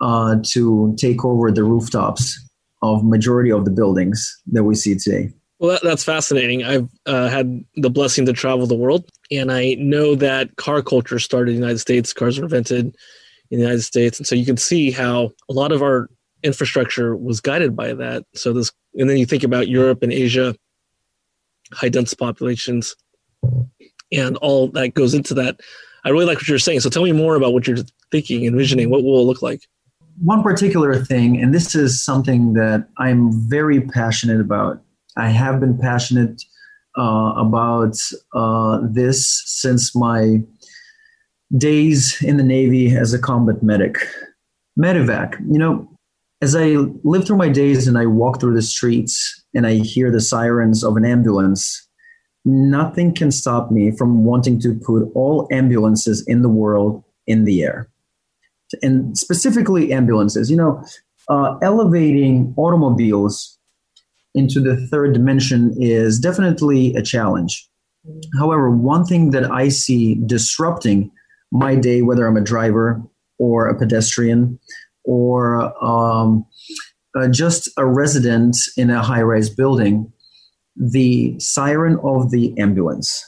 uh, 0.00 0.36
to 0.50 0.94
take 0.98 1.24
over 1.24 1.50
the 1.50 1.64
rooftops 1.64 2.38
of 2.82 3.04
majority 3.04 3.50
of 3.50 3.64
the 3.64 3.70
buildings 3.70 4.40
that 4.52 4.62
we 4.62 4.74
see 4.74 4.94
today. 4.94 5.30
Well, 5.58 5.72
that, 5.72 5.82
that's 5.82 6.04
fascinating. 6.04 6.64
I've 6.64 6.88
uh, 7.06 7.28
had 7.28 7.64
the 7.76 7.90
blessing 7.90 8.26
to 8.26 8.32
travel 8.32 8.66
the 8.66 8.74
world, 8.76 9.08
and 9.30 9.50
I 9.50 9.74
know 9.74 10.14
that 10.14 10.56
car 10.56 10.82
culture 10.82 11.18
started 11.18 11.52
in 11.52 11.56
the 11.56 11.66
United 11.66 11.80
States. 11.80 12.12
Cars 12.12 12.38
were 12.38 12.44
invented 12.44 12.86
in 13.50 13.58
the 13.58 13.64
United 13.64 13.82
States, 13.82 14.18
and 14.18 14.26
so 14.26 14.34
you 14.34 14.46
can 14.46 14.56
see 14.56 14.90
how 14.90 15.32
a 15.48 15.52
lot 15.52 15.72
of 15.72 15.82
our 15.82 16.08
infrastructure 16.42 17.16
was 17.16 17.40
guided 17.40 17.74
by 17.74 17.92
that. 17.94 18.24
So 18.34 18.52
this, 18.52 18.70
and 18.94 19.10
then 19.10 19.16
you 19.16 19.26
think 19.26 19.42
about 19.42 19.68
Europe 19.68 20.02
and 20.02 20.12
Asia, 20.12 20.54
high 21.72 21.88
dense 21.88 22.14
populations, 22.14 22.94
and 24.12 24.36
all 24.36 24.68
that 24.68 24.94
goes 24.94 25.12
into 25.12 25.34
that. 25.34 25.60
I 26.04 26.10
really 26.10 26.26
like 26.26 26.38
what 26.38 26.48
you're 26.48 26.60
saying. 26.60 26.80
So 26.80 26.90
tell 26.90 27.02
me 27.02 27.12
more 27.12 27.34
about 27.34 27.52
what 27.52 27.66
you're 27.66 27.78
thinking, 28.12 28.44
envisioning. 28.44 28.90
What 28.90 29.02
will 29.02 29.20
it 29.20 29.24
look 29.24 29.42
like? 29.42 29.62
one 30.20 30.42
particular 30.42 31.04
thing, 31.04 31.40
and 31.40 31.54
this 31.54 31.74
is 31.74 32.02
something 32.02 32.54
that 32.54 32.88
I'm 32.98 33.32
very 33.32 33.80
passionate 33.80 34.40
about. 34.40 34.82
I 35.18 35.28
have 35.28 35.60
been 35.60 35.76
passionate 35.76 36.42
uh, 36.96 37.34
about 37.36 37.96
uh, 38.34 38.78
this 38.82 39.42
since 39.46 39.94
my 39.94 40.40
days 41.56 42.16
in 42.22 42.36
the 42.36 42.44
Navy 42.44 42.94
as 42.96 43.12
a 43.12 43.18
combat 43.18 43.62
medic. 43.62 43.96
Medevac, 44.78 45.38
you 45.50 45.58
know, 45.58 45.88
as 46.40 46.54
I 46.54 46.76
live 47.02 47.26
through 47.26 47.36
my 47.36 47.48
days 47.48 47.88
and 47.88 47.98
I 47.98 48.06
walk 48.06 48.40
through 48.40 48.54
the 48.54 48.62
streets 48.62 49.44
and 49.54 49.66
I 49.66 49.74
hear 49.74 50.10
the 50.10 50.20
sirens 50.20 50.84
of 50.84 50.96
an 50.96 51.04
ambulance, 51.04 51.88
nothing 52.44 53.12
can 53.12 53.32
stop 53.32 53.72
me 53.72 53.90
from 53.90 54.24
wanting 54.24 54.60
to 54.60 54.74
put 54.74 55.10
all 55.14 55.48
ambulances 55.50 56.24
in 56.28 56.42
the 56.42 56.48
world 56.48 57.02
in 57.26 57.44
the 57.44 57.62
air. 57.62 57.88
And 58.82 59.18
specifically 59.18 59.92
ambulances, 59.92 60.50
you 60.50 60.56
know, 60.56 60.84
uh, 61.28 61.56
elevating 61.60 62.54
automobiles 62.56 63.57
into 64.38 64.60
the 64.60 64.76
third 64.86 65.12
dimension 65.12 65.74
is 65.78 66.18
definitely 66.18 66.94
a 66.94 67.02
challenge. 67.02 67.68
However, 68.38 68.70
one 68.70 69.04
thing 69.04 69.30
that 69.32 69.50
I 69.50 69.68
see 69.68 70.14
disrupting 70.26 71.10
my 71.50 71.74
day, 71.74 72.02
whether 72.02 72.26
I'm 72.26 72.36
a 72.36 72.42
driver 72.42 73.02
or 73.38 73.68
a 73.68 73.78
pedestrian 73.78 74.58
or 75.04 75.72
um, 75.84 76.46
uh, 77.16 77.28
just 77.28 77.68
a 77.76 77.86
resident 77.86 78.56
in 78.76 78.90
a 78.90 79.02
high 79.02 79.22
rise 79.22 79.50
building, 79.50 80.12
the 80.76 81.38
siren 81.40 81.98
of 82.04 82.30
the 82.30 82.56
ambulance, 82.58 83.24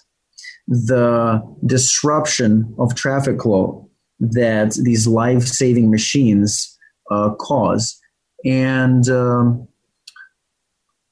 the 0.69 1.43
disruption 1.67 2.75
of 2.79 2.95
traffic 2.95 3.43
flow 3.43 3.89
that 4.21 4.79
these 4.83 5.07
life 5.07 5.47
saving 5.47 5.91
machines 5.91 6.79
uh, 7.11 7.31
cause, 7.41 7.99
and 8.45 9.09
um, 9.09 9.67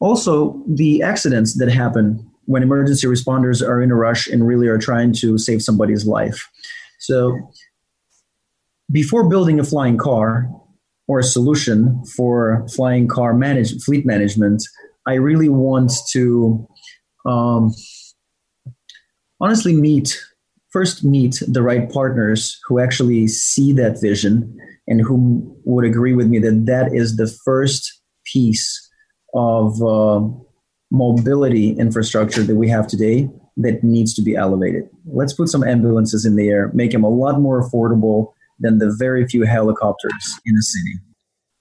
also 0.01 0.62
the 0.68 1.03
accidents 1.03 1.59
that 1.59 1.70
happen 1.70 2.28
when 2.44 2.62
emergency 2.62 3.07
responders 3.07 3.66
are 3.66 3.82
in 3.82 3.90
a 3.90 3.94
rush 3.94 4.26
and 4.26 4.46
really 4.46 4.68
are 4.68 4.78
trying 4.78 5.12
to 5.12 5.38
save 5.38 5.62
somebody's 5.62 6.07
life. 6.07 6.49
So, 7.01 7.38
before 8.90 9.28
building 9.28 9.61
a 9.61 9.64
flying 9.64 9.99
car 9.99 10.49
or 11.07 11.18
a 11.18 11.24
solution 11.24 12.03
for 12.16 12.66
flying 12.74 13.07
car 13.07 13.34
manage, 13.34 13.74
fleet 13.82 14.07
management, 14.07 14.62
I 15.07 15.14
really 15.14 15.51
want 15.51 15.92
to 16.12 16.66
um, 17.26 17.74
honestly 19.40 19.74
meet 19.74 20.18
first 20.70 21.03
meet 21.05 21.42
the 21.46 21.62
right 21.62 21.90
partners 21.90 22.59
who 22.66 22.78
actually 22.78 23.26
see 23.26 23.72
that 23.72 24.01
vision 24.01 24.57
and 24.86 25.01
who 25.01 25.57
would 25.64 25.84
agree 25.84 26.14
with 26.14 26.28
me 26.28 26.38
that 26.38 26.66
that 26.66 26.94
is 26.94 27.16
the 27.16 27.26
first 27.44 28.01
piece 28.24 28.88
of 29.35 29.83
uh, 29.83 30.26
mobility 30.91 31.70
infrastructure 31.72 32.43
that 32.43 32.57
we 32.57 32.68
have 32.68 32.87
today 32.87 33.29
that 33.59 33.83
needs 33.83 34.14
to 34.14 34.22
be 34.22 34.37
elevated. 34.37 34.89
Let's 35.07 35.33
put 35.33 35.49
some 35.49 35.64
ambulances 35.64 36.24
in 36.24 36.37
the 36.37 36.49
air, 36.49 36.70
make 36.74 36.93
them 36.93 37.05
a 37.05 37.09
lot 37.09 37.41
more 37.41 37.62
affordable 37.62 38.33
than 38.61 38.79
the 38.79 38.95
very 38.99 39.26
few 39.26 39.45
helicopters 39.45 40.41
in 40.47 40.55
the 40.55 40.62
city. 40.62 40.95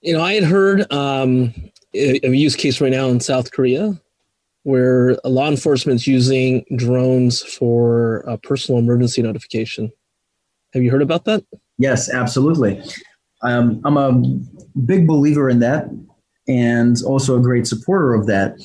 You 0.00 0.14
know, 0.14 0.22
I 0.22 0.34
had 0.34 0.44
heard 0.44 0.90
um, 0.92 1.52
a 1.94 2.28
use 2.28 2.54
case 2.54 2.80
right 2.80 2.92
now 2.92 3.08
in 3.08 3.20
South 3.20 3.50
Korea 3.52 4.00
where 4.62 5.16
law 5.24 5.48
enforcement 5.48 6.00
is 6.00 6.06
using 6.06 6.64
drones 6.76 7.42
for 7.42 8.18
a 8.20 8.36
personal 8.36 8.78
emergency 8.78 9.22
notification. 9.22 9.90
Have 10.74 10.82
you 10.82 10.90
heard 10.90 11.02
about 11.02 11.24
that? 11.24 11.44
Yes, 11.78 12.12
absolutely. 12.12 12.82
Um, 13.42 13.80
I'm 13.84 13.96
a 13.96 14.12
big 14.84 15.06
believer 15.06 15.48
in 15.48 15.60
that 15.60 15.88
and 16.48 16.96
also 17.04 17.36
a 17.36 17.42
great 17.42 17.66
supporter 17.66 18.14
of 18.14 18.26
that. 18.26 18.56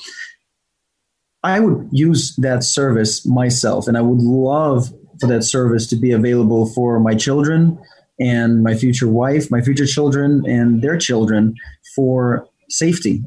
I 1.44 1.60
would 1.60 1.90
use 1.92 2.36
that 2.38 2.64
service 2.64 3.26
myself, 3.26 3.88
and 3.88 3.98
I 3.98 4.02
would 4.02 4.22
love 4.22 4.90
for 5.20 5.28
that 5.28 5.44
service 5.44 5.88
to 5.88 5.96
be 5.96 6.12
available 6.12 6.68
for 6.68 7.00
my 7.00 7.16
children 7.16 7.78
and 8.20 8.64
my 8.64 8.76
future 8.76 9.10
wife, 9.10 9.52
my 9.52 9.62
future 9.62 9.86
children, 9.86 10.44
and 10.48 10.82
their 10.82 10.98
children 10.98 11.56
for 11.96 12.48
safety. 12.70 13.24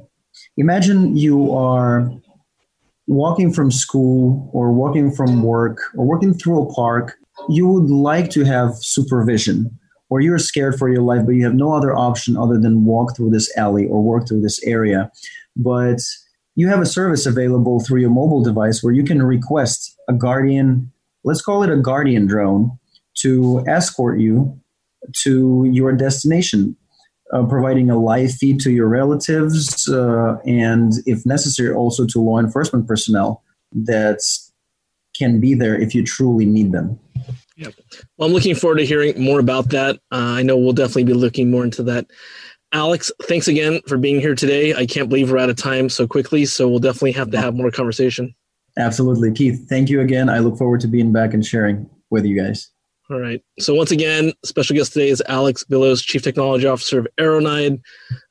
Imagine 0.57 1.17
you 1.17 1.53
are 1.53 2.11
walking 3.07 3.53
from 3.53 3.71
school 3.71 4.51
or 4.53 4.73
walking 4.73 5.13
from 5.13 5.43
work 5.43 5.79
or 5.95 6.07
walking 6.07 6.35
through 6.35 6.63
a 6.63 6.73
park. 6.73 7.17
You 7.49 7.69
would 7.69 7.91
like 7.91 8.31
to 8.31 8.45
have 8.45 8.75
supervision, 8.77 9.79
or 10.09 10.21
you're 10.21 10.39
scared 10.39 10.79
for 10.79 10.89
your 10.89 11.03
life, 11.03 11.27
but 11.27 11.33
you 11.33 11.45
have 11.45 11.55
no 11.55 11.73
other 11.73 11.95
option 11.95 12.37
other 12.37 12.59
than 12.59 12.85
walk 12.85 13.17
through 13.17 13.31
this 13.31 13.55
alley 13.57 13.87
or 13.87 14.03
walk 14.03 14.29
through 14.29 14.41
this 14.41 14.63
area. 14.65 15.11
But 15.57 16.01
you 16.55 16.69
have 16.69 16.81
a 16.81 16.87
service 16.87 17.27
available 17.27 17.81
through 17.81 18.01
your 18.01 18.11
mobile 18.11 18.43
device 18.43 18.83
where 18.83 18.95
you 18.95 19.05
can 19.05 19.23
request 19.23 19.97
a 20.09 20.13
guardian, 20.13 20.93
let's 21.25 21.43
call 21.43 21.63
it 21.63 21.71
a 21.71 21.77
guardian 21.77 22.27
drone, 22.27 22.79
to 23.19 23.65
escort 23.67 24.21
you 24.21 24.59
to 25.23 25.69
your 25.73 25.93
destination, 25.93 26.77
uh, 27.33 27.45
providing 27.45 27.91
a 27.91 27.99
live 27.99 28.33
feed 28.33 28.61
to 28.61 28.71
your 28.71 28.89
relatives 28.89 29.89
uh, 29.89 30.37
and, 30.47 30.95
if 31.07 31.25
necessary, 31.27 31.75
also 31.75 32.07
to 32.07 32.21
law 32.21 32.39
enforcement 32.39 32.87
personnel 32.87 33.43
that 33.73 34.21
can 35.17 35.41
be 35.41 35.55
there 35.55 35.75
if 35.75 35.95
you 35.95 36.05
truly 36.05 36.45
need 36.45 36.73
them. 36.73 36.99
Yep. 37.57 37.75
Well, 38.17 38.29
I'm 38.29 38.35
looking 38.35 38.55
forward 38.55 38.79
to 38.79 38.87
hearing 38.87 39.21
more 39.21 39.41
about 39.41 39.71
that. 39.71 39.97
Uh, 40.13 40.37
I 40.37 40.43
know 40.43 40.57
we'll 40.59 40.73
definitely 40.73 41.05
be 41.05 41.15
looking 41.15 41.51
more 41.51 41.65
into 41.65 41.83
that 41.85 42.07
Alex, 42.73 43.13
thanks 43.23 43.49
again 43.49 43.81
for 43.87 43.97
being 43.97 44.21
here 44.21 44.35
today. 44.35 44.75
I 44.75 44.87
can't 44.87 45.09
believe 45.09 45.31
we're 45.31 45.39
out 45.39 45.51
of 45.51 45.57
time 45.57 45.89
so 45.89 46.07
quickly, 46.07 46.45
so 46.45 46.69
we'll 46.69 46.79
definitely 46.79 47.13
have 47.13 47.31
to 47.31 47.41
have 47.41 47.55
more 47.55 47.71
conversation. 47.71 48.35
Absolutely. 48.77 49.33
Keith, 49.33 49.67
thank 49.69 49.89
you 49.89 50.01
again. 50.01 50.29
I 50.29 50.41
look 50.41 50.59
forward 50.59 50.81
to 50.81 50.89
being 50.89 51.13
back 51.13 51.33
and 51.33 51.45
sharing 51.45 51.89
with 52.11 52.25
you 52.25 52.39
guys. 52.39 52.69
All 53.09 53.21
right. 53.21 53.43
So 53.61 53.73
once 53.73 53.93
again, 53.93 54.33
special 54.45 54.77
guest 54.77 54.93
today 54.93 55.09
is 55.09 55.23
Alex 55.29 55.65
Bilous, 55.65 56.03
Chief 56.03 56.23
Technology 56.23 56.67
Officer 56.67 56.99
of 56.99 57.07
Aeronyde. 57.19 57.81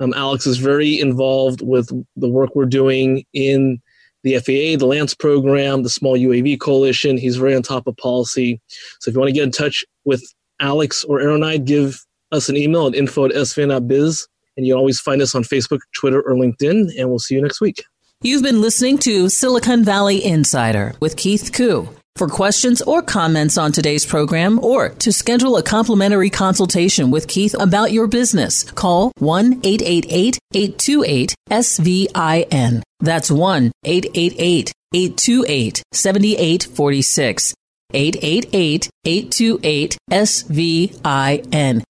Um, 0.02 0.14
Alex 0.14 0.46
is 0.46 0.58
very 0.58 1.00
involved 1.00 1.62
with 1.62 1.90
the 2.18 2.30
work 2.30 2.56
we're 2.56 2.66
doing 2.66 3.26
in 3.34 3.82
the 4.26 4.34
FAA, 4.40 4.76
the 4.78 4.88
LAANC 4.88 5.20
program, 5.20 5.84
the 5.84 5.90
Small 5.90 6.18
UAV 6.18 6.60
Coalition. 6.60 7.16
He's 7.16 7.38
very 7.38 7.56
on 7.56 7.62
top 7.62 7.86
of 7.86 7.96
policy. 7.96 8.60
So 9.00 9.10
if 9.10 9.14
you 9.14 9.20
want 9.20 9.30
to 9.30 9.34
get 9.34 9.44
in 9.44 9.52
touch 9.52 9.86
with 10.04 10.24
Alex 10.60 11.04
or 11.04 11.20
Aeronyde, 11.20 11.64
give 11.64 12.04
us 12.32 12.50
an 12.50 12.58
email 12.58 12.88
at 12.88 12.96
info 12.96 13.26
at 13.26 13.32
svn.biz. 13.32 14.28
And 14.58 14.66
you 14.66 14.76
always 14.76 15.00
find 15.00 15.22
us 15.22 15.36
on 15.36 15.44
Facebook, 15.44 15.80
Twitter, 15.96 16.22
or 16.22 16.34
LinkedIn. 16.34 16.90
And 16.98 17.10
we'll 17.10 17.20
see 17.20 17.36
you 17.36 17.42
next 17.42 17.62
week. 17.62 17.84
You've 18.22 18.42
been 18.42 18.62
listening 18.62 18.98
to 19.00 19.30
Silicon 19.30 19.84
Valley 19.84 20.26
Insider 20.26 20.96
with 21.00 21.18
Keith 21.18 21.52
Koo. 21.54 21.88
For 22.16 22.30
questions 22.30 22.82
or 22.82 23.02
comments 23.02 23.58
on 23.58 23.74
today's 23.74 24.06
program 24.06 24.64
or 24.64 24.88
to 24.90 25.12
schedule 25.12 25.58
a 25.58 25.64
complimentary 25.64 26.30
consultation 26.30 27.12
with 27.12 27.28
Keith 27.28 27.54
about 27.60 27.92
your 27.92 28.08
business, 28.08 28.64
call 28.64 29.12
1 29.20 29.60
888 29.66 30.40
828 30.54 31.36
SVIN. 31.50 32.82
That's 33.02 33.30
1 33.30 33.72
888 33.84 34.72
828 34.94 35.84
7846. 35.92 37.54
888 37.94 38.90
828 39.04 39.98
SVIN. 40.10 41.84